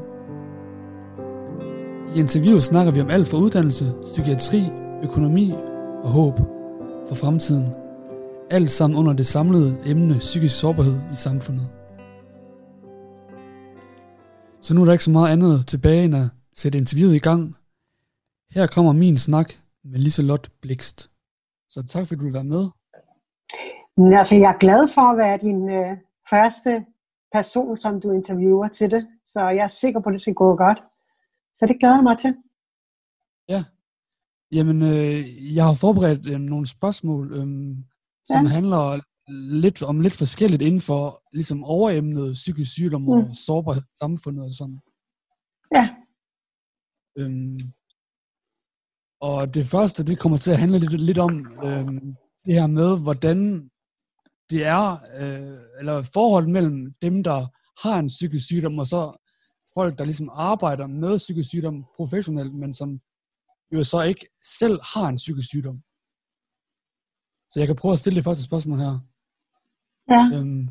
[2.15, 4.71] I interviewet snakker vi om alt fra uddannelse, psykiatri,
[5.03, 5.55] økonomi
[6.03, 6.41] og håb
[7.09, 7.67] for fremtiden.
[8.51, 11.67] Alt sammen under det samlede emne psykisk sårbarhed i samfundet.
[14.61, 17.57] Så nu er der ikke så meget andet tilbage end at sætte interviewet i gang.
[18.51, 19.53] Her kommer min snak
[19.85, 21.11] med Liselot Blikst.
[21.69, 22.69] Så tak fordi du vil være med.
[23.97, 25.97] Men altså, jeg er glad for at være din øh,
[26.31, 26.85] første
[27.33, 29.07] person, som du interviewer til det.
[29.27, 30.83] Så jeg er sikker på, at det skal gå godt.
[31.57, 32.35] Så det glæder jeg mig til.
[33.49, 33.65] Ja.
[34.53, 37.77] Jamen, øh, jeg har forberedt øh, nogle spørgsmål, øh,
[38.25, 38.49] som ja.
[38.49, 39.01] handler
[39.33, 43.09] lidt om lidt forskelligt inden for ligesom overemnet psykisk sygdom mm.
[43.09, 44.79] og sårbarhed i samfundet og sådan.
[45.75, 45.89] Ja.
[47.17, 47.59] Øhm,
[49.21, 51.33] og det første, det kommer til at handle lidt, lidt om
[51.65, 53.71] øhm, det her med, hvordan
[54.51, 57.47] det er, øh, eller forholdet mellem dem, der
[57.83, 59.27] har en psykisk sygdom, og så
[59.75, 63.01] folk, der ligesom arbejder med psykisk sygdom professionelt, men som
[63.73, 64.27] jo så ikke
[64.61, 65.83] selv har en psykisk sygdom.
[67.53, 68.99] Så jeg kan prøve at stille det første spørgsmål her.
[70.11, 70.23] Ja.
[70.35, 70.69] Øhm,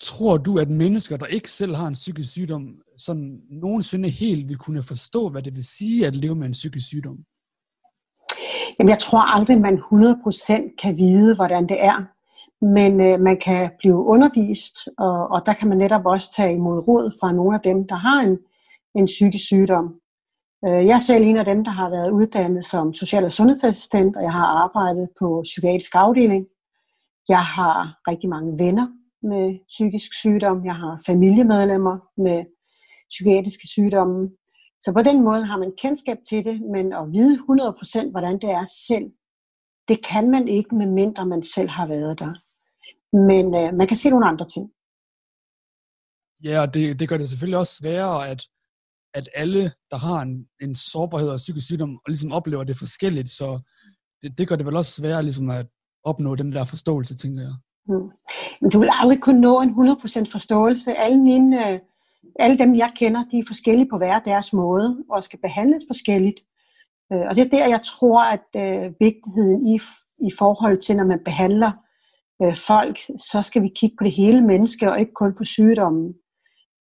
[0.00, 4.56] tror du, at mennesker, der ikke selv har en psykisk sygdom, sådan nogensinde helt vil
[4.56, 7.18] kunne forstå, hvad det vil sige at leve med en psykisk sygdom?
[8.78, 12.04] Jamen, jeg tror aldrig, man 100% kan vide, hvordan det er.
[12.64, 16.78] Men øh, man kan blive undervist, og, og der kan man netop også tage imod
[16.88, 18.38] råd fra nogle af dem, der har en,
[18.94, 19.94] en psykisk sygdom.
[20.66, 24.16] Øh, jeg er selv en af dem, der har været uddannet som social- og sundhedsassistent,
[24.16, 26.46] og jeg har arbejdet på psykiatrisk afdeling.
[27.28, 28.86] Jeg har rigtig mange venner
[29.22, 30.64] med psykisk sygdom.
[30.64, 32.44] Jeg har familiemedlemmer med
[33.10, 34.30] psykiatriske sygdomme.
[34.80, 38.50] Så på den måde har man kendskab til det, men at vide 100% hvordan det
[38.50, 39.06] er selv,
[39.88, 42.34] det kan man ikke, medmindre man selv har været der.
[43.26, 44.66] Men øh, man kan se nogle andre ting.
[46.44, 48.42] Ja, og det, det gør det selvfølgelig også sværere, at,
[49.14, 53.60] at alle, der har en, en sårbarhed og psykisk sygdom, ligesom oplever det forskelligt, så
[54.22, 55.66] det, det gør det vel også sværere ligesom at
[56.04, 57.54] opnå den der forståelse, tænker jeg.
[57.88, 58.68] Mm.
[58.72, 60.94] Du vil aldrig kunne nå en 100% forståelse.
[60.94, 61.78] Alle, mine, øh,
[62.38, 66.40] alle dem, jeg kender, de er forskellige på hver deres måde, og skal behandles forskelligt.
[67.12, 69.80] Øh, og det er der, jeg tror, at øh, vigtigheden i
[70.20, 71.72] i forhold til, når man behandler
[72.42, 76.14] øh, folk, så skal vi kigge på det hele menneske, og ikke kun på sygdommen.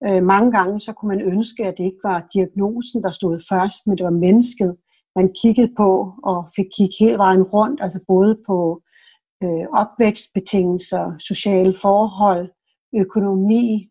[0.08, 3.86] Øh, mange gange så kunne man ønske, at det ikke var diagnosen, der stod først,
[3.86, 4.76] men det var mennesket,
[5.16, 8.82] man kiggede på og fik kigge hele vejen rundt, altså både på
[9.44, 12.52] øh, opvækstbetingelser, sociale forhold,
[13.02, 13.90] økonomi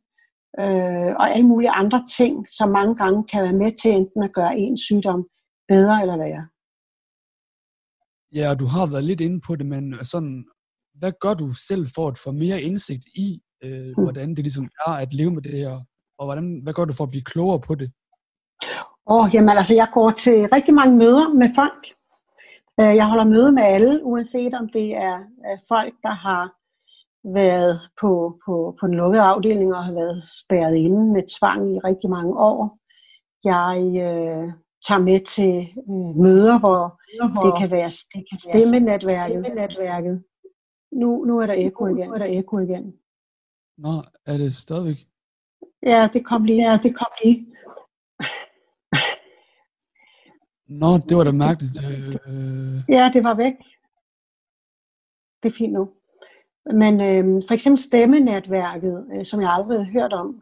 [0.60, 4.34] øh, og alle mulige andre ting, som mange gange kan være med til enten at
[4.34, 5.28] gøre en sygdom
[5.68, 6.48] bedre eller værre.
[8.36, 10.46] Ja, og du har været lidt inde på det, men sådan,
[11.00, 14.04] hvad gør du selv for at få mere indsigt i, øh, mm.
[14.04, 15.82] hvordan det ligesom er at leve med det her,
[16.20, 17.92] og hvordan, hvad gør du for at blive klogere på det?
[19.08, 21.84] Åh, oh, jamen altså, jeg går til rigtig mange møder med folk.
[22.82, 25.18] Øh, jeg holder møde med alle, uanset om det er
[25.68, 26.44] folk, der har
[27.34, 31.80] været på, på, på den lukkede afdeling og har været spærret inde med tvang i
[31.80, 32.78] rigtig mange år.
[33.44, 34.48] Jeg øh,
[34.88, 35.56] tager med til
[35.90, 36.80] øh, møder, hvor,
[37.34, 39.46] hvor det kan være det kan stemmenetværket.
[39.46, 40.24] stemmenetværket.
[40.92, 42.08] Nu, nu er der ekko igen.
[42.08, 42.94] Nu er der ekko igen.
[43.78, 43.94] Nå,
[44.26, 45.00] er det stadigvæk?
[45.84, 46.62] Ja, det kom lige.
[46.70, 47.55] Ja, det kom lige.
[50.68, 51.78] Nå, det var da mærkeligt.
[51.84, 52.84] Øh, øh...
[52.90, 53.54] Ja, det var væk.
[55.44, 55.90] Det er fint nu.
[56.74, 60.42] Men øh, for eksempel stemmenetværket, øh, som jeg aldrig havde hørt om,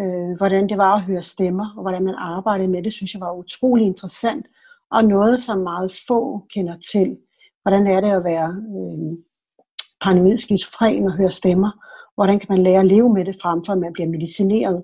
[0.00, 3.20] øh, hvordan det var at høre stemmer, og hvordan man arbejdede med det, synes jeg
[3.20, 4.46] var utrolig interessant,
[4.90, 7.18] og noget, som meget få kender til.
[7.62, 9.18] Hvordan er det at være øh,
[10.00, 11.70] paranoid skizofren og høre stemmer?
[12.14, 14.82] Hvordan kan man lære at leve med det, frem for at man bliver medicineret?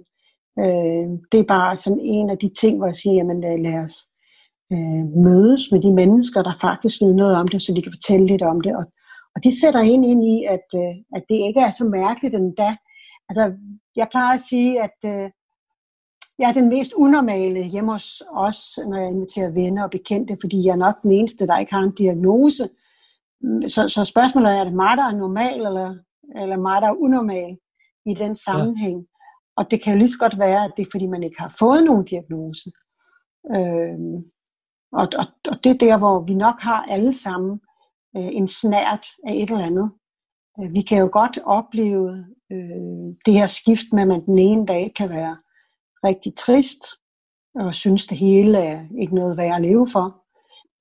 [0.59, 3.85] Øh, det er bare sådan en af de ting, hvor jeg siger, jamen øh, lad
[3.85, 4.07] os
[4.73, 8.27] øh, mødes med de mennesker, der faktisk ved noget om det, så de kan fortælle
[8.27, 8.77] lidt om det.
[8.77, 8.85] Og,
[9.35, 12.77] og de sætter ind, ind i, at, øh, at det ikke er så mærkeligt endda.
[13.29, 13.53] Altså,
[13.97, 15.31] jeg plejer at sige, at øh,
[16.39, 20.65] jeg er den mest unormale hjemme hos os, når jeg inviterer venner og bekendte, fordi
[20.65, 22.69] jeg er nok den eneste, der ikke har en diagnose.
[23.69, 25.95] Så, så spørgsmålet er, er det mig, der er normal, eller,
[26.37, 27.57] eller mig, der er unormal
[28.07, 28.99] i den sammenhæng?
[28.99, 29.07] Ja.
[29.57, 31.55] Og det kan jo lige så godt være, at det er, fordi man ikke har
[31.59, 32.71] fået nogen diagnose.
[33.57, 33.99] Øh,
[34.93, 37.61] og, og, og det er der, hvor vi nok har alle sammen
[38.17, 39.91] øh, en snært af et eller andet.
[40.61, 44.67] Øh, vi kan jo godt opleve øh, det her skift med, at man den ene
[44.67, 45.37] dag kan være
[46.05, 46.85] rigtig trist,
[47.55, 50.25] og synes det hele er ikke noget værd at leve for,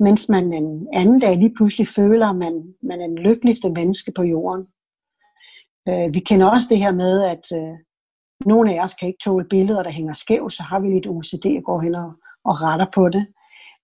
[0.04, 4.12] mens man en anden dag lige pludselig føler, at man, man er den lykkeligste menneske
[4.16, 4.68] på jorden.
[5.90, 7.76] Øh, vi kender også det her med, at øh,
[8.46, 11.46] nogle af os kan ikke tåle billeder, der hænger skævt, så har vi lidt OCD
[11.58, 12.12] og går hen og,
[12.46, 13.28] og retter på det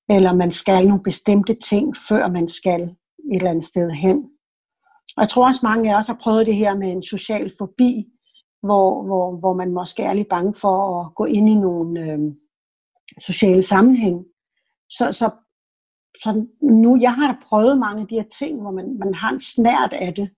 [0.10, 4.18] eller man skal nogle bestemte ting, før man skal et eller andet sted hen.
[5.18, 8.06] Og jeg tror også, mange af os har prøvet det her med en social fobi,
[8.64, 12.20] hvor, hvor, hvor man måske er lidt bange for at gå ind i nogle øh,
[13.22, 14.26] sociale sammenhæng.
[14.90, 15.30] Så, så,
[16.24, 19.32] så nu, jeg har da prøvet mange af de her ting, hvor man, man har
[19.32, 20.30] en snært af det,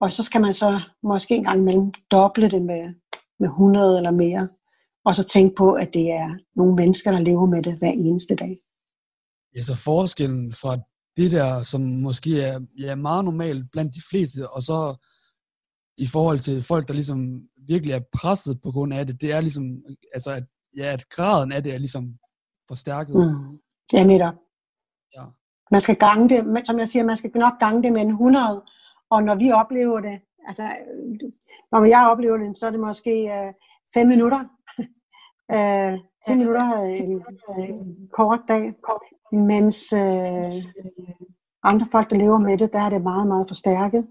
[0.00, 2.94] og så skal man så måske en gang imellem doble det med,
[3.40, 4.48] med 100 eller mere,
[5.04, 8.34] og så tænke på, at det er nogle mennesker, der lever med det hver eneste
[8.34, 8.58] dag.
[9.56, 10.78] Ja, så forskellen fra
[11.16, 14.96] det der, som måske er ja, meget normalt blandt de fleste, og så
[15.96, 19.40] i forhold til folk, der ligesom virkelig er presset på grund af det, det er
[19.40, 19.64] ligesom,
[20.12, 20.44] altså at,
[20.76, 22.18] ja, at graden af det er ligesom
[22.68, 23.16] forstærket.
[23.16, 23.58] Mm.
[23.92, 24.34] Ja, netop.
[25.16, 25.22] Ja.
[25.70, 28.62] Man skal gange det, som jeg siger, man skal nok gange det med en 100,
[29.10, 30.62] og når vi oplever det, altså
[31.72, 33.30] når jeg oplever det, så er det måske
[33.94, 34.40] 5 uh, minutter.
[35.56, 37.24] uh, 10 minutter en,
[37.58, 38.74] en kort dag.
[39.32, 40.52] Mens øh,
[41.62, 44.06] andre folk, der lever med det, der er det meget, meget forstærket.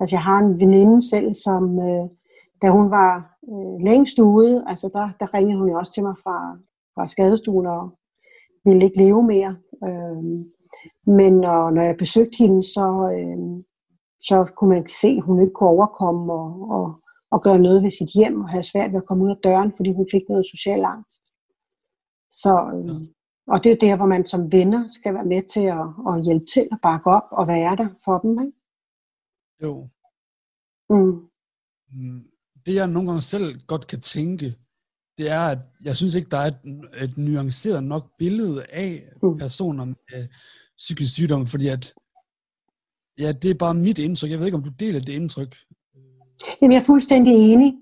[0.00, 2.08] Altså jeg har en veninde selv, som øh,
[2.62, 6.14] da hun var øh, længst ude, altså der, der ringede hun jo også til mig
[6.22, 6.58] fra,
[6.94, 7.90] fra skadestuen og
[8.64, 9.56] ville ikke leve mere.
[9.84, 10.22] Øh,
[11.06, 13.64] men når, når jeg besøgte hende, så, øh,
[14.18, 16.86] så kunne man se, at hun ikke kunne overkomme og, og,
[17.30, 19.72] og gøre noget ved sit hjem og have svært ved at komme ud af døren,
[19.76, 21.20] fordi hun fik noget social angst.
[22.30, 23.02] Så, øh,
[23.46, 26.46] og det er der, hvor man som venner skal være med til at, at hjælpe
[26.46, 28.30] til at bakke op og være der for dem.
[28.46, 28.58] Ikke?
[29.62, 29.88] Jo.
[30.90, 31.28] Mm.
[31.92, 32.24] mm.
[32.66, 34.56] Det jeg nogle gange selv godt kan tænke,
[35.18, 36.58] det er, at jeg synes ikke, der er et,
[37.02, 39.38] et nuanceret nok billede af mm.
[39.38, 40.28] personer med
[40.76, 41.94] psykisk sygdom, fordi at,
[43.18, 44.30] ja, det er bare mit indtryk.
[44.30, 45.56] Jeg ved ikke, om du deler det indtryk.
[46.60, 47.74] Jamen, jeg er fuldstændig enig.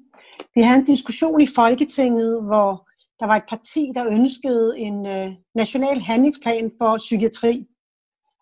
[0.55, 2.84] Vi havde en diskussion i Folketinget, hvor
[3.21, 7.67] der var et parti, der ønskede en øh, national handlingsplan for psykiatri.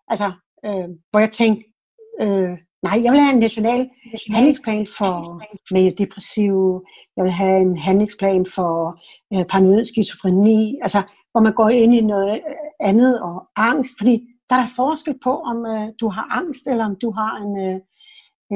[0.07, 0.31] Altså,
[0.65, 1.63] øh, hvor jeg tænkte,
[2.21, 3.89] øh, nej, jeg vil have en national
[4.33, 5.41] handlingsplan for
[5.97, 6.81] depressive,
[7.17, 8.99] jeg vil have en handlingsplan for
[9.33, 11.01] øh, paranoid skizofreni, altså,
[11.31, 15.15] hvor man går ind i noget øh, andet og angst, fordi der er der forskel
[15.23, 17.79] på, om øh, du har angst, eller om du har en, øh,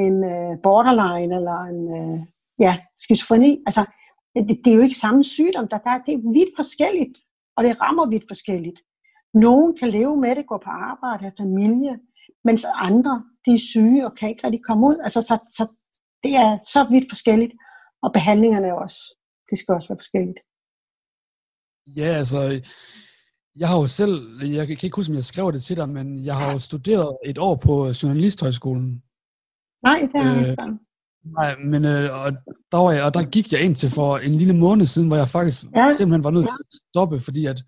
[0.03, 2.19] en øh, borderline, eller en øh,
[2.59, 3.51] ja, skizofreni.
[3.67, 3.85] Altså,
[4.47, 5.67] det, det er jo ikke samme sygdom.
[5.67, 7.17] Der, der, det er vidt forskelligt,
[7.57, 8.79] og det rammer vidt forskelligt.
[9.33, 11.99] Nogen kan leve med det, gå på arbejde, have familie,
[12.43, 14.97] mens andre, de er syge og kan ikke rigtig komme ud.
[15.03, 15.63] Altså, så, så
[16.23, 17.53] det er så vidt forskelligt,
[18.03, 18.99] og behandlingerne er også,
[19.49, 20.39] det skal også være forskelligt.
[21.99, 22.61] Ja, altså,
[23.55, 26.25] jeg har jo selv, jeg kan ikke huske, om jeg skrev det til dig, men
[26.25, 27.73] jeg har jo studeret et år på
[28.03, 29.03] Journalisthøjskolen.
[29.87, 30.86] Nej, det har jeg ikke Øh,
[31.31, 32.31] Nej, men øh, og
[32.71, 35.17] der, var jeg, og der gik jeg ind til for en lille måned siden, hvor
[35.17, 35.91] jeg faktisk Ja.
[35.97, 37.63] simpelthen var nødt til at stoppe, fordi at,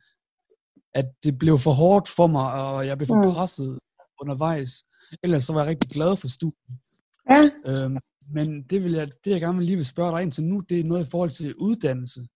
[0.95, 3.31] at det blev for hårdt for mig, og jeg blev for Mm.
[3.33, 3.79] presset
[4.21, 4.69] undervejs.
[5.23, 6.77] Ellers så var jeg rigtig glad for studiet.
[7.29, 7.97] Ja, Øhm,
[8.31, 10.79] men det, vil jeg, det, jeg gerne lige vil spørge dig ind til nu, det
[10.79, 12.27] er noget i forhold til uddannelse.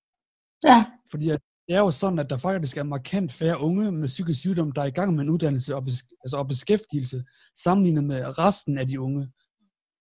[0.68, 4.08] ja, Fordi at det er jo sådan, at der faktisk er markant færre unge med
[4.08, 7.24] psykisk sygdom, der er i gang med en uddannelse og, bes, altså, og beskæftigelse,
[7.64, 9.30] sammenlignet med resten af de unge.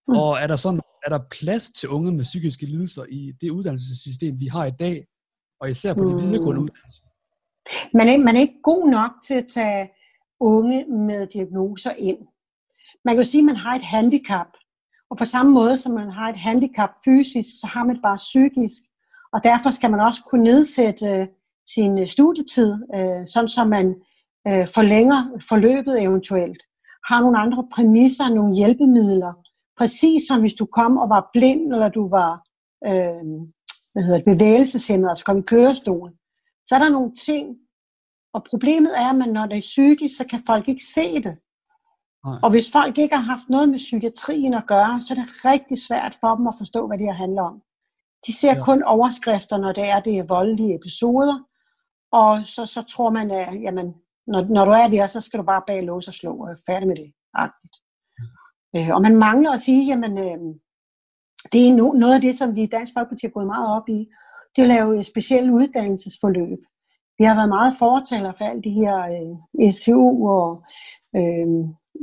[0.07, 0.15] Mm.
[0.15, 4.39] Og er der, sådan, er der plads til unge med psykiske lidelser i det uddannelsessystem,
[4.39, 5.05] vi har i dag,
[5.59, 6.21] og især på de Mm.
[6.21, 7.03] videregående uddannelser?
[7.93, 9.89] man er, man er ikke god nok til at tage
[10.39, 12.17] unge med diagnoser ind.
[13.05, 14.47] Man kan jo sige, at man har et handicap,
[15.09, 18.17] og på samme måde som man har et handicap fysisk, så har man det bare
[18.17, 18.81] psykisk.
[19.33, 21.27] Og derfor skal man også kunne nedsætte øh,
[21.73, 23.95] sin studietid, øh, sådan så man
[24.47, 26.61] øh, forlænger forløbet eventuelt.
[27.09, 29.33] Har nogle andre præmisser, nogle hjælpemidler.
[29.77, 32.31] Præcis som hvis du kom og var blind, eller du var
[32.87, 33.25] øh,
[33.93, 36.11] hvad hedder det, bevægelseshæmmet, altså kom i kørestol.
[36.67, 37.57] Så er der nogle ting,
[38.33, 41.35] og problemet er, at man, når det er psykisk, så kan folk ikke se det.
[42.25, 42.39] Nej.
[42.43, 45.77] Og hvis folk ikke har haft noget med psykiatrien at gøre, så er det rigtig
[45.87, 47.61] svært for dem at forstå, hvad det her handler om.
[48.27, 48.63] De ser Ja.
[48.63, 51.37] kun overskrifter, når det er, det er voldelige episoder,
[52.11, 53.87] og så, så tror man, at jamen,
[54.27, 56.87] når, når du er der, så skal du bare bag låse og slå, og færdig
[56.87, 57.13] med det.
[57.33, 57.75] Agtigt.
[58.75, 60.39] Øh, og man mangler at sige, jamen, øh,
[61.51, 63.89] det er no, noget af det, som vi i Dansk Folkeparti har gået meget op
[63.89, 64.07] i,
[64.55, 66.59] det er at lave specielle uddannelsesforløb.
[67.17, 68.97] Vi har været meget fortaler for alle de her
[69.61, 70.63] øh, STU og
[71.15, 71.47] øh,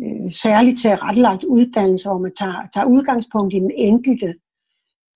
[0.04, 4.34] øh, særligt til rettelagt uddannelse, hvor man tager, tager udgangspunkt i den enkelte.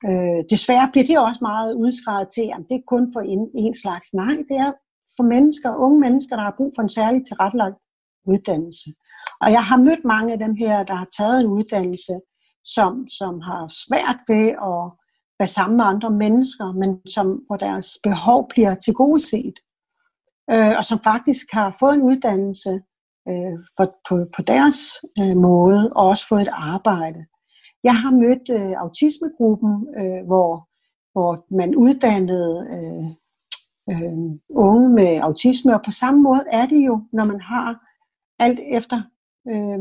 [0.09, 3.75] Øh, desværre bliver det også meget udskrevet til, at det er kun for en, en
[3.83, 4.15] slags.
[4.15, 4.73] Nej, det er
[5.17, 7.77] for mennesker, unge mennesker, der har brug for en særligt tilrettelagt
[8.27, 8.89] uddannelse.
[9.41, 12.21] Og jeg har mødt mange af dem her, der har taget en uddannelse,
[12.65, 14.83] som, som har svært ved at
[15.39, 19.55] være sammen med andre mennesker, men som, hvor deres behov bliver tilgodeset.
[20.51, 22.81] Øh, og som faktisk har fået en uddannelse
[23.29, 24.79] øh, for, på, på deres
[25.19, 27.25] øh, måde, og også fået et arbejde.
[27.85, 30.69] Jeg har mødt øh, autismegruppen, øh, hvor,
[31.13, 33.07] hvor man uddannede øh,
[33.91, 34.13] øh,
[34.51, 37.81] unge med autisme, og på samme måde er det jo, når man har
[38.39, 39.03] alt efter,
[39.53, 39.79] øh,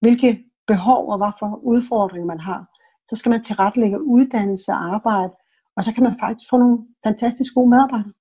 [0.00, 2.60] hvilke behov og hvad for udfordringer man har,
[3.08, 5.32] så skal man tilrettelægge uddannelse og arbejde,
[5.76, 8.12] og så kan man faktisk få nogle fantastisk gode medarbejdere.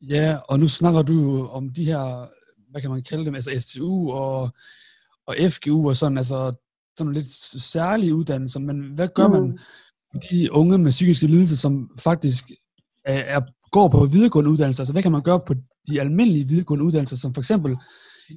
[0.00, 2.28] Ja, og nu snakker du om de her,
[2.70, 4.50] hvad kan man kalde dem, altså STU og,
[5.26, 6.36] og FGU og sådan, altså
[6.96, 7.30] sådan nogle lidt
[7.62, 9.58] særlige uddannelser, men hvad gør man Mm.
[10.12, 12.44] med de unge med psykiske lidelser, som faktisk
[13.04, 13.40] er, er,
[13.70, 14.80] går på videregående uddannelser?
[14.80, 15.54] Altså hvad kan man gøre på
[15.88, 17.76] de almindelige videregående uddannelser, som for eksempel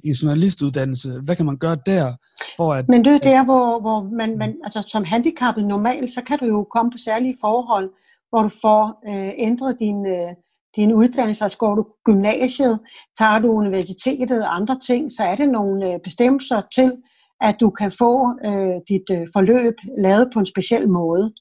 [0.04, 1.20] en journalistuddannelse?
[1.24, 2.12] Hvad kan man gøre der,
[2.56, 2.88] for at...
[2.88, 6.46] Men det er der, hvor, hvor man, man, altså som handicappet normalt, så kan du
[6.46, 7.90] jo komme på særlige forhold,
[8.30, 10.30] hvor du får øh, ændret din, øh,
[10.76, 11.44] din uddannelse.
[11.44, 12.78] Altså går du gymnasiet,
[13.18, 16.92] tager du universitetet og andre ting, så er det nogle øh, bestemmelser til,
[17.40, 18.12] at du kan få
[18.44, 21.32] øh, dit øh, forløb lavet på en speciel måde.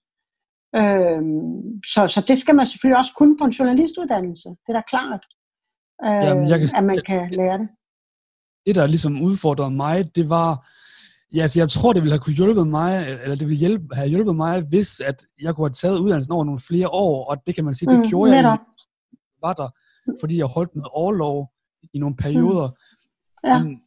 [0.75, 1.21] Øh,
[1.93, 4.49] så, så det skal man selvfølgelig også kunne på en journalistuddannelse.
[4.49, 5.23] Det er da klart,
[6.05, 7.67] øh, Jamen, jeg kan- at man kan lære det.
[8.67, 10.69] Det, der ligesom udfordrede mig, det var,
[11.33, 14.09] ja, altså jeg tror, det ville have kunne hjælpe mig, eller det ville hjælpe, have
[14.09, 17.55] hjulpet mig, hvis at jeg kunne have taget uddannelsen over nogle flere år, og det
[17.55, 18.57] kan man sige, det Mm, gjorde jeg netop.
[18.59, 18.75] egentlig,
[19.45, 19.69] var der,
[20.21, 21.49] fordi jeg holdt noget overlov
[21.93, 22.69] i nogle perioder.
[23.47, 23.63] Ja.
[23.63, 23.81] Men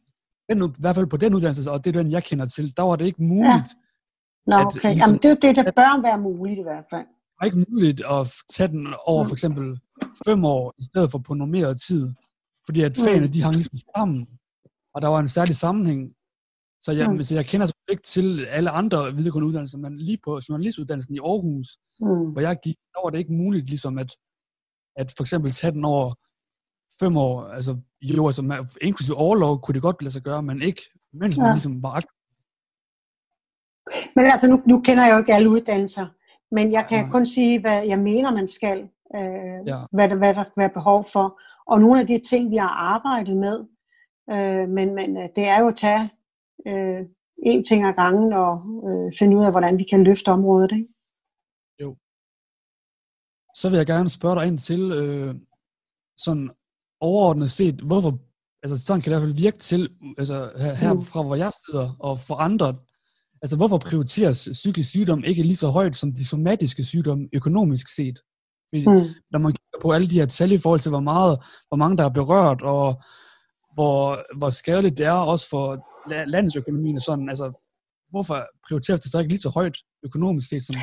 [0.49, 2.83] den, i hvert fald på den uddannelse, og det er den, jeg kender til, der
[2.83, 3.69] var det ikke muligt,
[4.47, 4.89] Nå, at okay.
[4.89, 7.05] ligesom- Jamen, det er jo det, der bør være muligt i hvert fald.
[7.07, 9.27] det var ikke muligt at tage den over Mm.
[9.29, 9.79] for eksempel
[10.27, 12.13] fem år, i stedet for på normeret tid.
[12.65, 13.03] Fordi at Mm.
[13.03, 14.27] fagene, de hang ligesom sammen,
[14.93, 16.13] og der var en særlig sammenhæng.
[16.81, 17.23] Så jeg, Mm.
[17.23, 21.19] så jeg kender selvfølgelig ikke til alle andre videregående uddannelser, men lige på journalistuddannelsen i
[21.19, 22.31] Aarhus, Mm.
[22.31, 24.11] hvor jeg gik, der var det ikke muligt ligesom at,
[24.95, 26.13] at for eksempel tage den over
[26.99, 30.61] fem år, altså jo, altså man, inklusive overlov kunne det godt lade sig gøre, men
[30.61, 30.81] ikke,
[31.13, 31.53] mens man Ja.
[31.53, 32.09] ligesom var aktiv.
[34.15, 36.07] Men altså, nu, nu kender jeg jo ikke alle uddannelser,
[36.55, 37.11] men jeg kan Nej.
[37.11, 38.77] kun sige, hvad jeg mener, man skal,
[39.15, 39.79] øh, Ja.
[39.91, 41.39] hvad, der, hvad der skal være behov for.
[41.67, 43.59] Og nogle af de ting, vi har arbejdet med,
[44.29, 46.09] Øh, men, men øh, det er jo at tage
[46.67, 47.05] øh,
[47.45, 48.53] en ting ad gangen og
[48.89, 50.71] øh, finde ud af, hvordan vi kan løfte området.
[50.71, 50.87] Ikke?
[51.81, 51.95] Jo.
[53.55, 55.35] Så vil jeg gerne spørge dig ind til, øh,
[56.17, 56.49] sådan
[56.99, 58.19] overordnet set, hvorfor,
[58.63, 61.01] altså sådan kan det i hvert fald virke til, altså her, her Mm.
[61.01, 62.75] fra hvor jeg sidder, og for andre,
[63.41, 68.19] altså hvorfor prioriteres psykisk sygdom ikke lige så højt som de somatiske sygdomme økonomisk set?
[68.69, 69.07] Fordi, Mm.
[69.31, 71.97] når man kigger på alle de her tal i forhold til, hvor meget, hvor mange
[71.97, 73.01] der er berørt, og
[73.73, 75.75] hvor, hvor skadeligt det er også for
[76.11, 77.51] la- landets økonomi og sådan, altså
[78.09, 80.75] hvorfor prioriteres det så ikke lige så højt økonomisk set som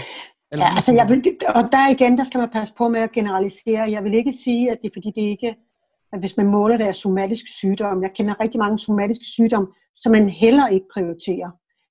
[0.50, 3.12] alle Ja, altså jeg vil, og der igen, der skal man passe på med at
[3.12, 3.90] generalisere.
[3.90, 5.54] Jeg vil ikke sige, at det er fordi det ikke,
[6.12, 8.02] at hvis man måler det af somatisk sygdom.
[8.02, 11.50] Jeg kender rigtig mange somatiske sygdomme, som man heller ikke prioriterer.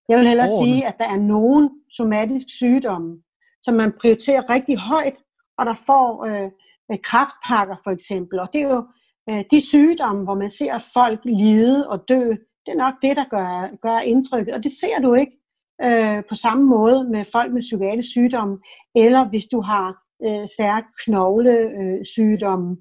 [0.09, 0.79] Jeg vil hellere Overordnet.
[0.79, 3.17] sige, at der er nogen somatiske sygdomme,
[3.63, 5.17] som man prioriterer rigtig højt,
[5.57, 6.49] og der får øh,
[6.91, 8.39] øh, kraftpakker for eksempel.
[8.39, 8.87] Og det er jo
[9.29, 12.23] Øh, de sygdomme, hvor man ser folk lide og dø,
[12.65, 14.53] det er nok det, der gør, gør indtrykket.
[14.53, 15.37] Og det ser du ikke
[15.85, 18.57] øh, på samme måde med folk med psykiatrisk sygdomme,
[18.95, 19.87] eller hvis du har
[20.25, 22.77] øh, stærk knoglesygdomme,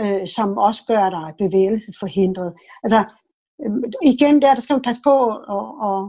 [0.00, 2.52] øh, øh, som også gør dig bevægelsesforhindret.
[2.82, 3.04] Altså,
[3.62, 3.72] øh,
[4.02, 6.02] igen der, der skal man passe på at, at, at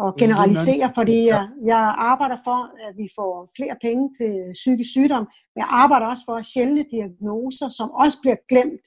[0.00, 5.24] er generalisere, fordi jeg, jeg arbejder for, at vi får flere penge til psykisk sygdom,
[5.52, 8.80] men jeg arbejder også for sjældne diagnoser, som også bliver glemt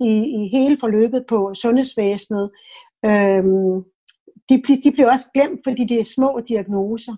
[0.00, 2.50] i, i hele forløbet på sundhedsvæsenet.
[3.04, 3.76] Øhm,
[4.48, 4.54] de,
[4.84, 7.16] de bliver også glemt, fordi det er små diagnoser.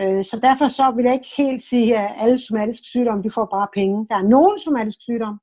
[0.00, 3.48] Øh, Så derfor så vil jeg ikke helt sige, at alle somatiske sygdomme de får
[3.56, 4.06] bare penge.
[4.10, 5.38] Der er nogle somatiske sygdomme,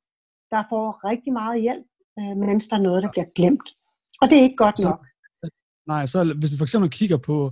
[0.51, 1.86] der får rigtig meget hjælp,
[2.19, 3.69] øh, mens der er noget, der bliver glemt.
[4.21, 5.01] Og det er ikke godt nok.
[5.88, 7.51] Nej, så hvis vi for eksempel kigger på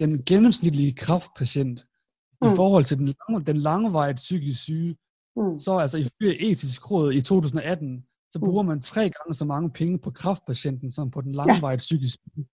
[0.00, 1.86] den gennemsnitlige kraftpatient
[2.42, 2.48] mm.
[2.48, 4.96] i forhold til den, lange, den langvarigt psykisk syge,
[5.36, 5.58] Mm.
[5.58, 8.44] så altså ifølge etisk råd i 2018, så Mm.
[8.44, 12.46] bruger man tre gange så mange penge på kraftpatienten som på den langvarigt psykisk syge.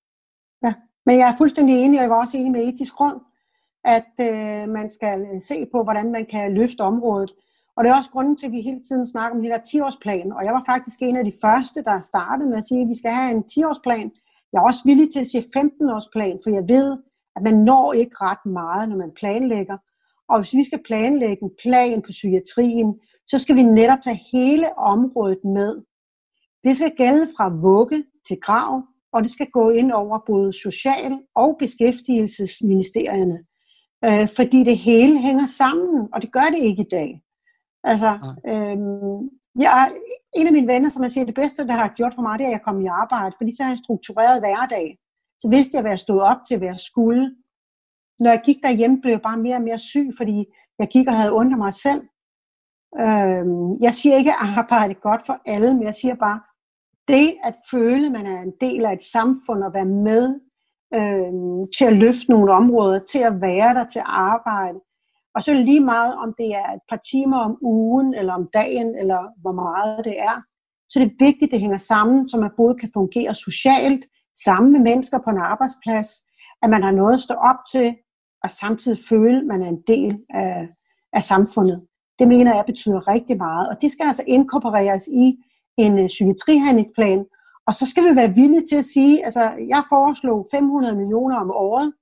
[1.06, 3.20] Men jeg er fuldstændig enig, og jeg var også enig med etisk grund,
[3.86, 7.32] at øh, man skal se på, hvordan man kan løfte området.
[7.76, 10.32] Og det er også grunden til, at vi hele tiden snakker om den her 10-årsplan.
[10.38, 12.97] Og jeg var faktisk en af de første, der startede med at sige, at vi
[13.02, 14.08] skal have en 10-årsplan.
[14.52, 16.97] Jeg er også villig til at sige 15-årsplan, for jeg ved,
[17.36, 19.78] at man når ikke ret meget, når man planlægger.
[20.30, 24.78] Og hvis vi skal planlægge en plan på psykiatrien, så skal vi netop tage hele
[24.78, 25.72] området med.
[26.64, 28.84] Det skal gælde fra vugge til grav,
[29.14, 33.39] og det skal gå ind over både social- og beskæftigelsesministerierne.
[34.06, 37.22] Øh, fordi det hele hænger sammen, og det gør det ikke i dag.
[37.84, 38.12] Altså,
[38.47, 39.91] øhm, jeg,
[40.36, 42.43] en af mine venner, som jeg siger, det bedste, der har gjort for mig, det
[42.43, 44.97] er, at jeg kom i arbejde, fordi så har jeg struktureret hverdag.
[45.41, 47.36] Så vidste jeg, hvad jeg stod op til, hvad jeg skulle.
[48.20, 50.45] Når jeg gik derhjemme, blev jeg bare mere og mere syg, fordi
[50.80, 52.02] jeg gik og havde ondt af mig selv.
[52.99, 56.39] Øhm, jeg siger ikke, at arbejde er godt for alle, men jeg siger bare,
[57.08, 60.39] det at føle, at man er en del af et samfund og være med
[60.93, 61.34] øh,
[61.78, 64.80] til at løfte nogle områder, til at være der, til at arbejde.
[65.36, 68.96] Og så lige meget, om det er et par timer om ugen, eller om dagen,
[68.96, 70.42] eller hvor meget det er.
[70.90, 74.06] Så det er vigtigt, at det hænger sammen, så man både kan fungere socialt,
[74.46, 76.08] sammen med mennesker på en arbejdsplads,
[76.64, 77.96] at man har noget at stå op til,
[78.44, 80.68] og samtidig føle, at man er en del af,
[81.14, 81.82] af samfundet.
[82.20, 85.38] Det mener jeg betyder rigtig meget, og det skal altså inkorporeres i
[85.78, 87.26] en øh, psykiatrihandlingsplan,
[87.68, 91.52] og så skal vi være villige til at sige, altså jeg foreslog 500 millioner om
[91.52, 91.94] året,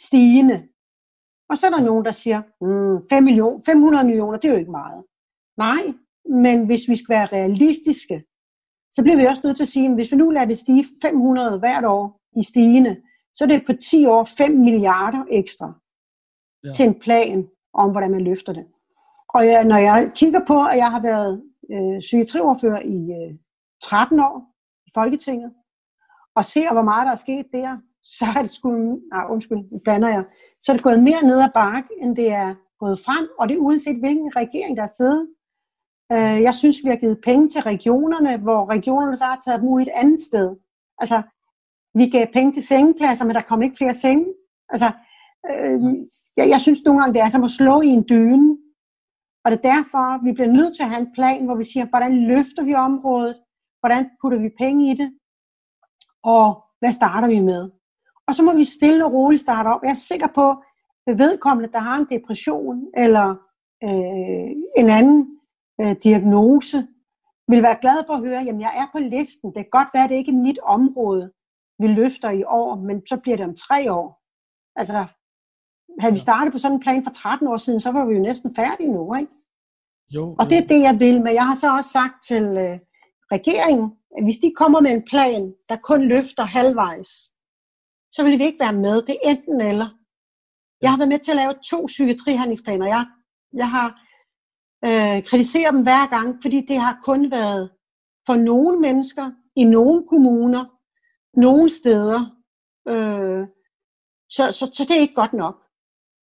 [0.00, 0.62] stigende.
[1.54, 4.58] Og så er der nogen, der siger, mm, 5 million, 500 millioner, det er jo
[4.58, 5.04] ikke meget.
[5.56, 5.82] Nej,
[6.44, 8.24] men hvis vi skal være realistiske,
[8.92, 10.84] så bliver vi også nødt til at sige, at hvis vi nu lader det stige
[11.02, 12.96] 500 hvert år i stigende,
[13.34, 15.72] så er det på 10 år 5 milliarder ekstra
[16.64, 16.72] Ja.
[16.72, 18.66] til en plan om, hvordan man løfter det.
[19.28, 21.42] Og jeg, når jeg kigger på, at jeg har været
[21.72, 23.34] øh, psykiatriordfører i øh,
[23.82, 24.36] 13 år
[24.86, 25.52] i Folketinget,
[26.36, 28.70] og ser, hvor meget der er sket der, så er det sgu,
[29.12, 30.24] nej undskyld, blander jeg,
[30.62, 33.54] så er det gået mere ned ad bakke, end det er gået frem, og det
[33.54, 35.28] er uanset hvilken regering, der er siddet.
[36.12, 39.68] Øh, jeg synes, vi har givet penge til regionerne, hvor regionerne så har taget dem
[39.68, 40.56] ud et andet sted.
[40.98, 41.22] Altså,
[41.98, 44.26] vi gav penge til sengepladser, men der kom ikke flere senge.
[44.68, 44.90] Altså,
[45.50, 45.80] øh,
[46.36, 48.58] jeg, jeg synes nogle gange, det er som at slå i en dyne.
[49.44, 51.86] Og det er derfor, vi bliver nødt til at have en plan, hvor vi siger,
[51.86, 53.36] hvordan løfter vi området?
[53.80, 55.08] Hvordan putter vi penge i det?
[56.22, 56.46] Og
[56.80, 57.70] hvad starter vi med?
[58.28, 59.82] Og så må vi stille og roligt starte op.
[59.82, 60.50] Jeg er sikker på,
[61.06, 63.26] at vedkommende, der har en depression eller
[63.84, 64.50] øh,
[64.80, 65.40] en anden
[65.80, 66.88] øh, diagnose,
[67.48, 69.48] vil være glad for at høre, at jeg er på listen.
[69.54, 71.32] Det kan godt være, at det ikke er mit område,
[71.78, 74.08] vi løfter i år, men så bliver det om tre år.
[74.76, 75.06] Altså,
[76.00, 78.22] havde vi startet på sådan en plan for 13 år siden, så var vi jo
[78.22, 79.32] næsten færdige nu, ikke?
[80.10, 82.78] Jo, Og det er det, jeg vil, men jeg har så også sagt til øh,
[83.32, 83.88] regeringen,
[84.24, 87.10] hvis de kommer med en plan, der kun løfter halvvejs,
[88.14, 89.02] så vil vi ikke være med.
[89.02, 89.88] Det er enten eller.
[90.82, 92.86] Jeg har været med til at lave to psykiatrihandlingsplaner.
[92.86, 93.06] Jeg,
[93.52, 93.88] jeg har
[94.86, 97.70] øh, kritiseret dem hver gang, fordi det har kun været
[98.26, 100.64] for nogle mennesker, i nogle kommuner,
[101.40, 102.20] nogle steder.
[102.88, 103.46] Øh,
[104.30, 105.56] så, så, så det er ikke godt nok.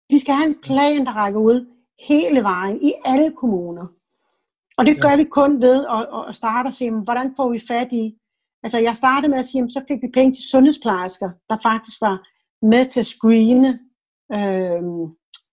[0.09, 1.59] Vi skal have en plan, der rækker ud
[2.07, 3.87] hele vejen i alle kommuner.
[4.77, 7.91] Og det gør vi kun ved at, at starte og se, hvordan får vi fat
[7.91, 8.20] i.
[8.63, 12.27] Altså jeg startede med at sige, så fik vi penge til sundhedsplejersker, der faktisk var
[12.65, 13.79] med til at screene
[14.37, 14.83] øh,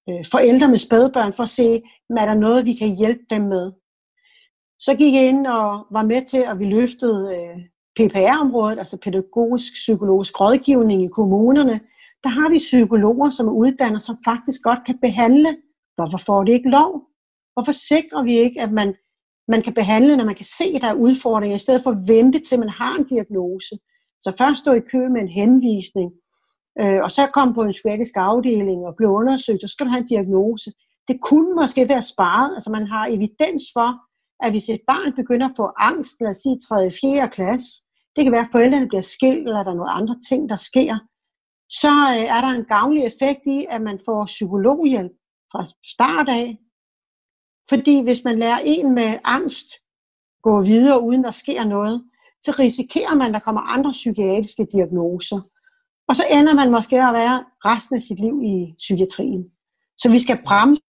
[0.09, 1.83] øh, forældre med spædbørn, for at se,
[2.19, 3.73] er der noget, vi kan hjælpe dem med.
[4.81, 7.57] Så gik jeg ind og var med til, at vi løftede øh,
[7.97, 11.81] PPR-området, altså pædagogisk psykologisk rådgivning i kommunerne.
[12.25, 15.57] Der har vi psykologer, som er uddannet, som faktisk godt kan behandle.
[15.97, 16.91] Hvorfor får det ikke lov?
[17.53, 18.95] Hvorfor sikrer vi ikke, at man
[19.49, 22.03] man kan behandle, når man kan se, at der er udfordringer, i stedet for at
[22.07, 23.75] vente til man har en diagnose.
[24.25, 26.11] Så først stå i kø med en henvisning,
[26.81, 29.91] øh, og så komme på en psykiatrisk afdeling og blive undersøgt, og så skal du
[29.91, 30.71] have en diagnose.
[31.09, 33.91] Det kunne måske være sparet, altså man har evidens for,
[34.45, 36.91] at hvis et barn begynder at få angst, lad os sige 3.
[37.01, 37.29] 4.
[37.29, 37.69] klasse,
[38.17, 40.95] det kan være, at forældrene bliver skilt, eller der er nogle andre ting, der sker,
[41.83, 45.15] så øh, er der en gavnlig effekt i, at man får psykologhjælp
[45.53, 45.63] fra
[45.95, 46.59] start af,
[47.69, 49.69] fordi hvis man lærer en med angst
[50.43, 52.05] gå videre, uden der sker noget,
[52.43, 55.41] så risikerer man, at der kommer andre psykiatriske diagnoser.
[56.09, 59.45] Og så ender man måske at være resten af sit liv i psykiatrien.
[59.99, 60.83] Så vi skal bremse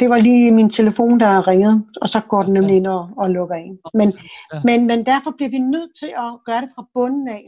[0.00, 3.30] det var lige min telefon, der ringede, og så går den nemlig ind og, og
[3.30, 3.78] lukker ind.
[3.94, 4.08] Men,
[4.52, 4.60] ja.
[4.64, 7.44] men, men derfor bliver vi nødt til at gøre det fra bunden af.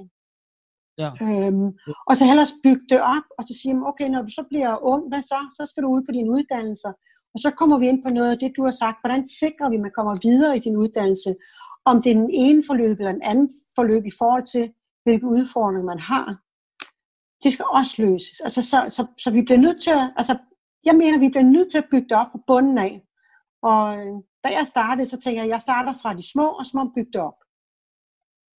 [0.99, 1.11] Ja.
[1.23, 1.69] Øhm,
[2.09, 5.03] og så hellere bygge det op, og så sige, okay, når du så bliver ung,
[5.09, 5.39] hvad så?
[5.57, 6.93] Så skal du ud på dine uddannelser.
[7.35, 8.99] Og så kommer vi ind på noget af det, du har sagt.
[9.03, 11.35] Hvordan sikrer vi, at man kommer videre i din uddannelse?
[11.85, 14.65] Om det er den ene forløb eller en anden forløb i forhold til,
[15.05, 16.27] hvilke udfordringer man har.
[17.45, 18.41] Det skal også løses.
[18.41, 20.35] Altså, så, så, så vi bliver nødt til at, altså,
[20.85, 23.03] jeg mener, vi bliver nødt til at bygge det op fra bunden af.
[23.63, 24.15] Og øh,
[24.45, 26.91] da jeg startede, så tænker jeg, at jeg starter fra de små, og så må
[26.97, 27.39] bygge det op.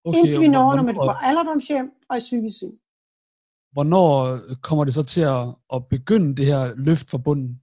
[0.05, 2.79] Okay, Indtil vi når, når man går alderdomshjem og er psykisk syg.
[3.71, 7.61] Hvornår kommer det så til at, at begynde det her løft fra bunden?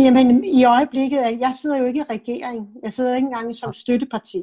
[0.00, 2.68] Jamen, i øjeblikket, jeg sidder jo ikke i regering.
[2.82, 4.42] Jeg sidder ikke engang som støtteparti.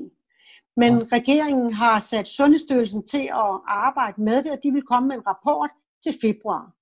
[0.78, 1.06] Men ja.
[1.18, 5.28] regeringen har sat Sundhedsstyrelsen til at arbejde med det, og de vil komme med en
[5.28, 5.70] rapport
[6.04, 6.74] til februar.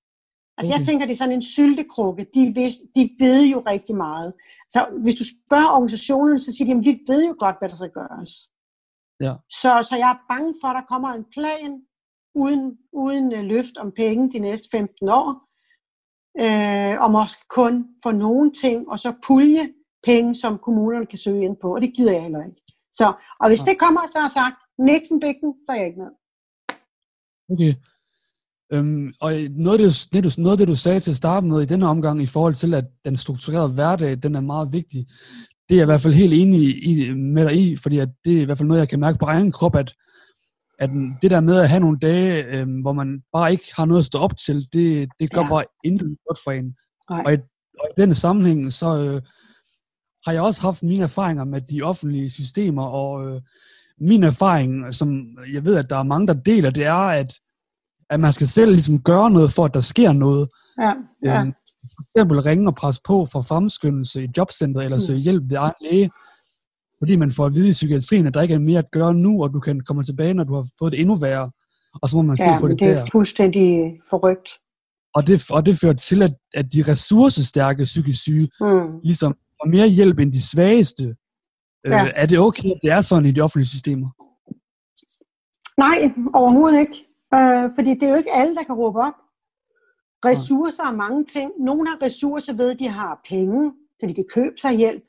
[0.58, 0.80] Altså okay.
[0.80, 2.26] jeg tænker, det er sådan en syltekrukke.
[2.34, 4.34] De, ved, de ved jo rigtig meget.
[4.70, 7.76] Så hvis du spørger organisationen, så siger de, at vi ved jo godt, hvad der
[7.76, 8.50] skal gøres.
[9.22, 9.34] Ja.
[9.50, 11.82] Så, så jeg er bange for, at der kommer en plan
[12.36, 15.30] uden, uden øh, løft om penge de næste 15 år,
[16.44, 19.70] øh, og måske kun for nogle ting, og så pulje
[20.04, 22.62] penge, som kommunerne kan søge ind på, og det gider jeg heller ikke.
[22.94, 23.72] Så, og hvis ja.
[23.72, 26.12] det kommer, så har jeg sagt, Nixon Bækken, så er jeg ikke med.
[27.54, 27.74] Okay.
[28.74, 29.32] Øhm, og
[29.66, 31.88] noget af, det, det, noget af det, du sagde til at starte med i denne
[31.88, 35.08] omgang, i forhold til, at den strukturerede hverdag, den er meget vigtig,
[35.70, 38.38] det er jeg i hvert fald helt enig i, med dig i, fordi at det
[38.38, 39.94] er i hvert fald noget, jeg kan mærke på egen krop, at,
[40.80, 40.90] at
[41.22, 44.06] det der med at have nogle dage, øh, hvor man bare ikke har noget at
[44.06, 45.50] stå op til, det, det gør ja.
[45.50, 46.76] bare intet godt for en.
[47.10, 47.38] Og i,
[47.80, 49.22] og i den sammenhæng, så øh,
[50.26, 53.42] har jeg også haft mine erfaringer med de offentlige systemer, og øh,
[54.00, 57.34] min erfaring, som jeg ved, at der er mange, der deler, det er, at,
[58.10, 60.50] at man skal selv ligesom gøre noget, for at der sker noget.
[60.82, 60.94] Ja,
[61.24, 61.42] ja.
[61.42, 61.54] Øhm,
[62.16, 66.10] eksempel ringe og presse på for fremskyndelse i jobcentret, eller søge hjælp ved egen læge,
[67.00, 69.44] fordi man får at vide i psykiatrien, at der ikke er mere at gøre nu,
[69.44, 71.52] og du kan komme tilbage, når du har fået det endnu værre,
[72.02, 73.06] og så må man ja, se på det, det er der.
[73.12, 74.50] fuldstændig forrygt.
[75.16, 79.00] Og det, og det fører til, at, at de ressourcestærke psykisk syge, mm.
[79.04, 81.16] ligesom får mere hjælp end de svageste.
[81.86, 82.06] Øh, ja.
[82.06, 84.10] Øh, er det okay, at det er sådan i de offentlige systemer?
[85.78, 85.98] Nej,
[86.34, 86.98] overhovedet ikke.
[87.34, 89.14] Øh, fordi det er jo ikke alle, der kan råbe op.
[90.26, 91.52] Ressourcer er mange ting.
[91.60, 95.04] Nogle har ressourcer ved, at de har penge, så de kan købe sig hjælp.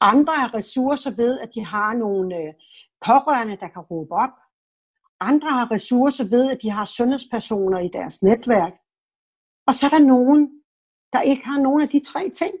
[0.00, 2.54] Andre har ressourcer ved, at de har nogle øh,
[3.06, 4.34] pårørende, der kan råbe op.
[5.20, 8.72] Andre har ressourcer ved, at de har sundhedspersoner i deres netværk.
[9.66, 10.50] Og så er der nogen,
[11.12, 12.54] der ikke har nogen af de tre ting.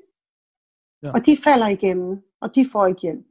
[1.02, 1.10] Ja.
[1.12, 3.26] Og de falder igennem, og de får ikke hjælp.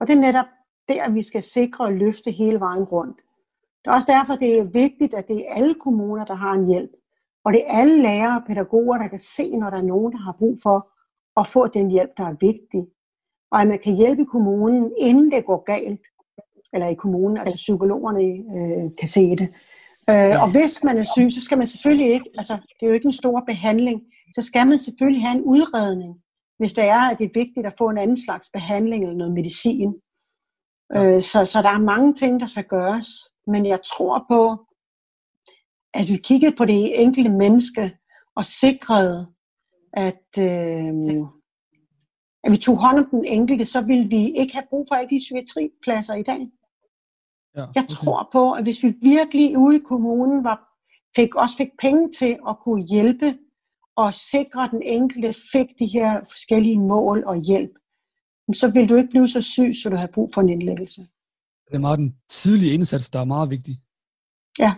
[0.00, 0.50] Og det er netop
[0.88, 3.16] der, vi skal sikre og løfte hele vejen rundt.
[3.80, 6.66] Det er også derfor, det er vigtigt, at det er alle kommuner, der har en
[6.66, 6.90] hjælp.
[7.44, 10.18] Og det er alle lærere og pædagoger, der kan se, når der er nogen, der
[10.18, 10.88] har brug for
[11.40, 12.82] at få den hjælp, der er vigtig.
[13.52, 16.00] Og at man kan hjælpe kommunen, inden det går galt.
[16.72, 18.22] Eller i kommunen, altså psykologerne
[18.56, 19.48] øh, kan se det.
[20.10, 22.92] Øh, og hvis man er syg, så skal man selvfølgelig ikke, altså det er jo
[22.92, 24.00] ikke en stor behandling,
[24.34, 26.14] så skal man selvfølgelig have en udredning.
[26.58, 29.34] hvis det er, at det er vigtigt at få en anden slags behandling eller noget
[29.34, 29.94] medicin.
[30.96, 33.08] Øh, så, så der er mange ting, der skal gøres.
[33.46, 34.66] Men jeg tror på,
[35.94, 37.96] at vi kiggede på det enkelte menneske
[38.36, 39.26] og sikrede,
[39.92, 41.20] at, øh,
[42.44, 45.10] at vi tog hånd om den enkelte, så ville vi ikke have brug for alle
[45.10, 46.48] de psykiatripladser i dag.
[47.56, 50.58] Ja, Jeg tror på, at hvis vi virkelig ude i kommunen var,
[51.16, 53.38] fik, også fik penge til at kunne hjælpe
[53.96, 57.70] og sikre, at den enkelte fik de her forskellige mål og hjælp,
[58.54, 61.00] så vil du ikke blive så syg, så du har brug for en indlæggelse.
[61.66, 63.80] Det er meget den tidlige indsats, der er meget vigtig.
[64.58, 64.74] Ja.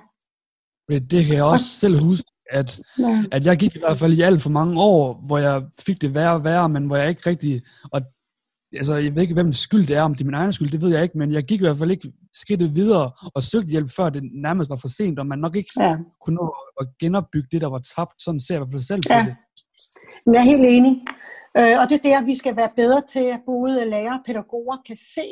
[0.89, 3.24] Det, det kan jeg også selv huske, at, Ja.
[3.32, 6.14] at jeg gik i hvert fald i alt for mange år, hvor jeg fik det
[6.14, 7.62] værre og værre, men hvor jeg ikke rigtig,
[7.93, 8.01] og
[8.74, 10.80] altså, jeg ved ikke, hvem skyld det er, om det er min egen skyld, det
[10.82, 13.91] ved jeg ikke, men jeg gik i hvert fald ikke skridtet videre og søgte hjælp,
[13.97, 15.97] før det nærmest var for sent, og man nok ikke ja.
[16.24, 18.22] kunne nå at genopbygge det, der var tabt.
[18.22, 19.24] Sådan ser jeg i hvert fald selv på Ja.
[19.28, 19.37] det.
[20.35, 20.93] Jeg er helt enig.
[21.59, 24.76] Øh, og det er der, vi skal være bedre til, at både lærere og pædagoger
[24.87, 25.28] kan se.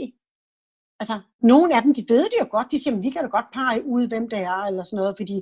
[1.03, 2.71] Altså, nogle af dem, de ved det jo godt.
[2.73, 5.15] De siger, "Men vi kan da godt pege ud, hvem det er, eller sådan noget,
[5.21, 5.37] fordi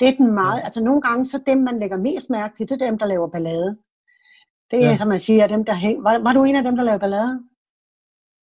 [0.00, 0.58] det er den meget...
[0.60, 0.64] Ja.
[0.64, 3.28] Altså, nogle gange, så dem, man lægger mest mærke til, det er dem, der laver
[3.28, 3.70] ballade.
[4.70, 4.96] Det er, Ja.
[4.96, 6.02] som man siger, dem, der hænger...
[6.02, 7.40] Var, var du en af dem, der lavede ballade?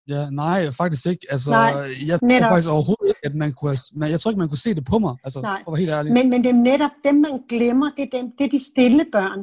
[0.08, 1.28] Ja, nej, faktisk ikke.
[1.30, 1.72] Altså, Nej,
[2.10, 2.50] jeg tror netop.
[2.50, 4.86] faktisk overhovedet ikke, at man kunne have, men jeg tror ikke, man kunne se det
[4.86, 5.62] på mig, altså, Nej.
[5.64, 6.14] for at være helt ærlig.
[6.14, 7.90] Men, men det er netop dem, man glemmer.
[7.98, 9.40] Det er, dem, det er de stille børn.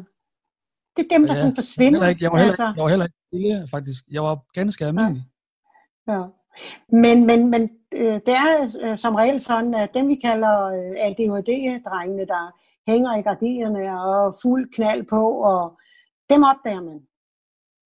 [0.97, 1.99] Det er dem, der Ja, sådan forsvinder.
[1.99, 2.67] Heller ikke, jeg, var heller, altså.
[2.69, 4.01] ikke- jeg var heller ikke stille, faktisk.
[4.17, 5.23] Jeg var ganske almindelig.
[6.13, 6.21] Ja.
[6.89, 7.63] Men, men, men
[7.95, 12.57] øh, det er øh, som regel sådan, at dem vi kalder øh, ADHD-drengene, der
[12.91, 15.79] hænger i gardinerne og fuld knald på, og
[16.31, 17.01] dem opdager man.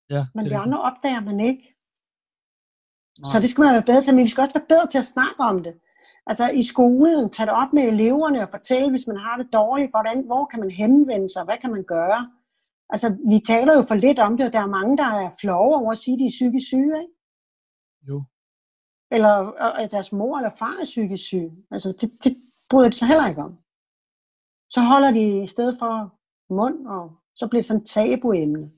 [0.10, 1.76] Ja, Men de andre opdager man ikke.
[3.22, 3.32] Nej.
[3.32, 5.06] Så det skal man være bedre til, men vi skal også være bedre til at
[5.06, 5.74] snakke om det.
[6.28, 9.92] Altså i skolen, tage det op med eleverne og fortælle, hvis man har det dårligt,
[9.92, 12.32] hvordan, hvor kan man henvende sig, hvad kan man gøre.
[12.90, 15.76] Altså vi taler jo for lidt om det, og der er mange, der er flove
[15.76, 17.14] over at sige, at de er psykisk syge, ikke?
[18.10, 18.24] Jo.
[19.16, 19.34] Eller
[19.82, 21.52] at deres mor eller far er psykisk syg.
[21.72, 22.38] Altså, det, det
[22.70, 23.54] bryder de sig heller ikke om.
[24.70, 25.94] Så holder de i stedet for
[26.54, 28.72] mund, og så bliver det sådan et tabuemne.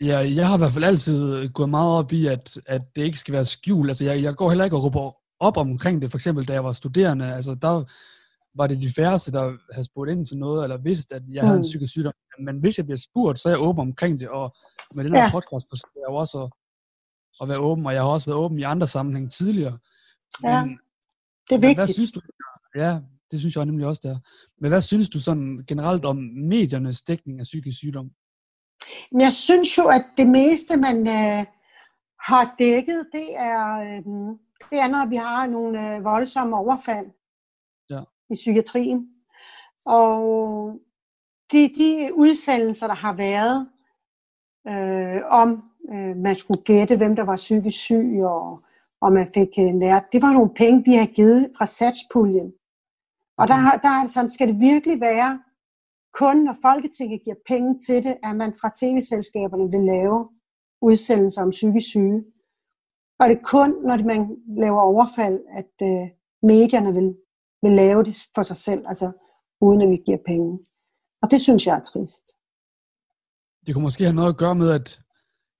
[0.00, 3.18] Ja, jeg har i hvert fald altid gået meget op i, at, at det ikke
[3.18, 3.90] skal være skjult.
[3.90, 6.10] Altså, jeg, jeg går heller ikke og råber op omkring det.
[6.10, 7.84] For eksempel, da jeg var studerende, altså, der
[8.58, 11.56] var det de færreste, der havde spurgt ind til noget, eller vidste, at jeg havde
[11.56, 11.70] en Mm.
[11.70, 12.12] psykisk sygdom.
[12.38, 14.56] Men hvis jeg bliver spurgt, så er jeg åben omkring det, og
[14.94, 15.30] med den her Ja.
[15.30, 16.50] podcast forsøger jeg jo også at,
[17.40, 19.78] at være åben, og jeg har også været åben i andre sammenhæng tidligere.
[20.42, 20.78] Ja, Men,
[21.48, 21.94] Det er men hvad vigtigt.
[21.94, 22.20] synes du?
[22.74, 24.18] Ja, det synes jeg nemlig også, der.
[24.60, 28.10] Men hvad synes du sådan generelt om mediernes dækning af psykisk sygdom?
[29.12, 31.46] Men jeg synes jo, at det meste, man øh,
[32.20, 34.04] har dækket, det er, øh,
[34.70, 37.06] det er, når vi har nogle øh, voldsomme overfald
[37.90, 38.00] Ja.
[38.30, 39.08] i psykiatrien.
[39.86, 40.80] Og
[41.52, 43.68] de, de udsendelser, der har været
[44.68, 48.62] øh, om, øh, man skulle gætte, hvem der var psykisk syg, og,
[49.00, 52.52] og man fik øh, lært, det var nogle penge, vi har givet fra satspuljen.
[53.38, 55.42] Og der, har- der er sådan, skal det virkelig være,
[56.14, 60.28] kun når Folketinget giver penge til det, at man fra tv-selskaberne vil lave
[60.82, 62.24] udsendelser om psykisk syge.
[63.20, 66.08] Og det er kun, når man laver overfald, at øh,
[66.42, 67.16] medierne vil,
[67.62, 69.12] vil lave det for sig selv, altså
[69.60, 70.58] uden at vi giver penge.
[71.22, 72.24] Og det synes jeg er trist.
[73.66, 75.00] Det kunne måske have noget at gøre med, at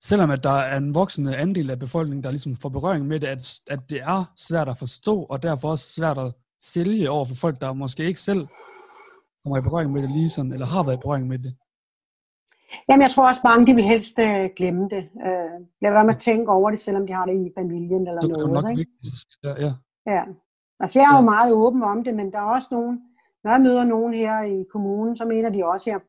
[0.03, 3.27] selvom at der er en voksende andel af befolkningen, der ligesom får berøring med det,
[3.27, 7.35] at, at det er svært at forstå, og derfor også svært at sælge over for
[7.35, 8.47] folk, der måske ikke selv
[9.43, 11.55] kommer i berøring med det lige sådan, eller har været i berøring med det.
[12.89, 15.03] Jamen, jeg tror også, mange de vil helst øh, glemme det.
[15.27, 18.21] Øh, lad være med at tænke over det, selvom de har det i familien eller
[18.21, 18.63] Så det er jo noget.
[18.63, 18.79] nok Ikke?
[18.79, 19.15] vigtigt.
[19.43, 19.73] Ja, ja.
[20.13, 20.23] Ja.
[20.79, 21.31] Altså, jeg er jo Ja.
[21.35, 23.01] meget åben om det, men der er også nogen,
[23.43, 26.01] når jeg møder nogen her i kommunen, så mener de også, at jeg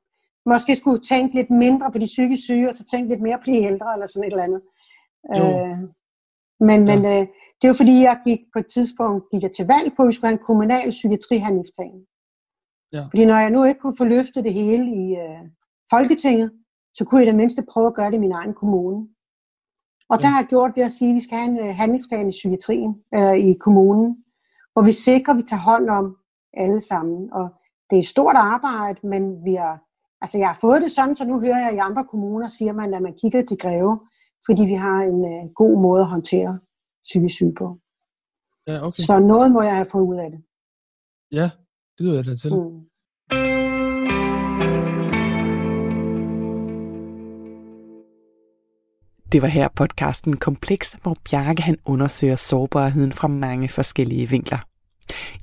[0.47, 3.44] måske skulle tænke lidt mindre på de psykisk syge, og så tænke lidt mere på
[3.47, 4.62] de ældre, eller sådan et eller andet.
[5.38, 5.44] Jo.
[5.44, 5.78] Øh,
[6.61, 7.22] men men øh,
[7.59, 10.09] det er jo fordi, jeg gik på et tidspunkt gik jeg til valg på, at
[10.09, 11.99] vi skulle have en kommunal psykiatrihandlingsplan.
[12.92, 13.03] Ja.
[13.11, 15.42] Fordi når jeg nu ikke kunne få løftet det hele i øh,
[15.90, 16.53] Folketinget,
[16.94, 19.09] så kunne jeg i det mindste prøve at gøre det i min egen kommune.
[20.11, 20.22] Og Ja.
[20.22, 22.30] der har jeg gjort ved at sige, at vi skal have en øh, handlingsplan i
[22.30, 24.24] psykiatrien, øh, i kommunen,
[24.72, 26.16] hvor vi sikrer, at vi tager hånd om
[26.55, 27.32] alle sammen.
[27.32, 27.49] Og
[27.90, 29.82] det er et stort arbejde, men vi har,
[30.22, 32.94] altså jeg har fået det sådan, så nu hører jeg i andre kommuner, siger man,
[32.94, 34.00] at man kigger til Greve,
[34.46, 36.58] fordi vi har en øh, god måde at håndtere
[37.04, 37.78] psykisk syge på.
[38.66, 39.02] ja, okay.
[39.02, 40.40] Så noget må jeg have fået ud af det.
[41.32, 41.50] Ja,
[41.98, 42.52] det lyder jeg da til.
[42.54, 42.86] Mm.
[49.32, 54.58] Det var her podcasten Kompleks, hvor Bjarke han undersøger sårbarheden fra mange forskellige vinkler.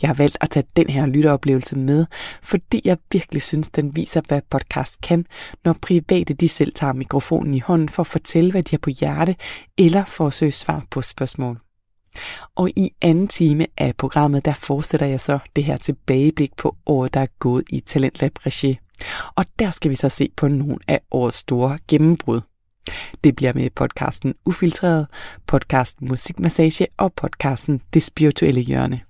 [0.01, 2.05] Jeg har valgt at tage den her lytteoplevelse med,
[2.41, 5.25] fordi jeg virkelig synes, den viser, hvad podcast kan,
[5.65, 8.89] når private de selv tager mikrofonen i hånden for at fortælle, hvad de har på
[8.89, 9.35] hjerte,
[9.77, 11.59] eller for at søge svar på spørgsmål.
[12.55, 17.13] Og i anden time af programmet, der fortsætter jeg så det her tilbageblik på året,
[17.13, 18.79] der er gået i Talentlab Regi.
[19.35, 22.41] Og der skal vi så se på nogle af årets store gennembrud.
[23.23, 25.07] Det bliver med podcasten Ufiltreret,
[25.47, 29.01] podcasten Musikmassage og podcasten Det Spirituelle Hjørne.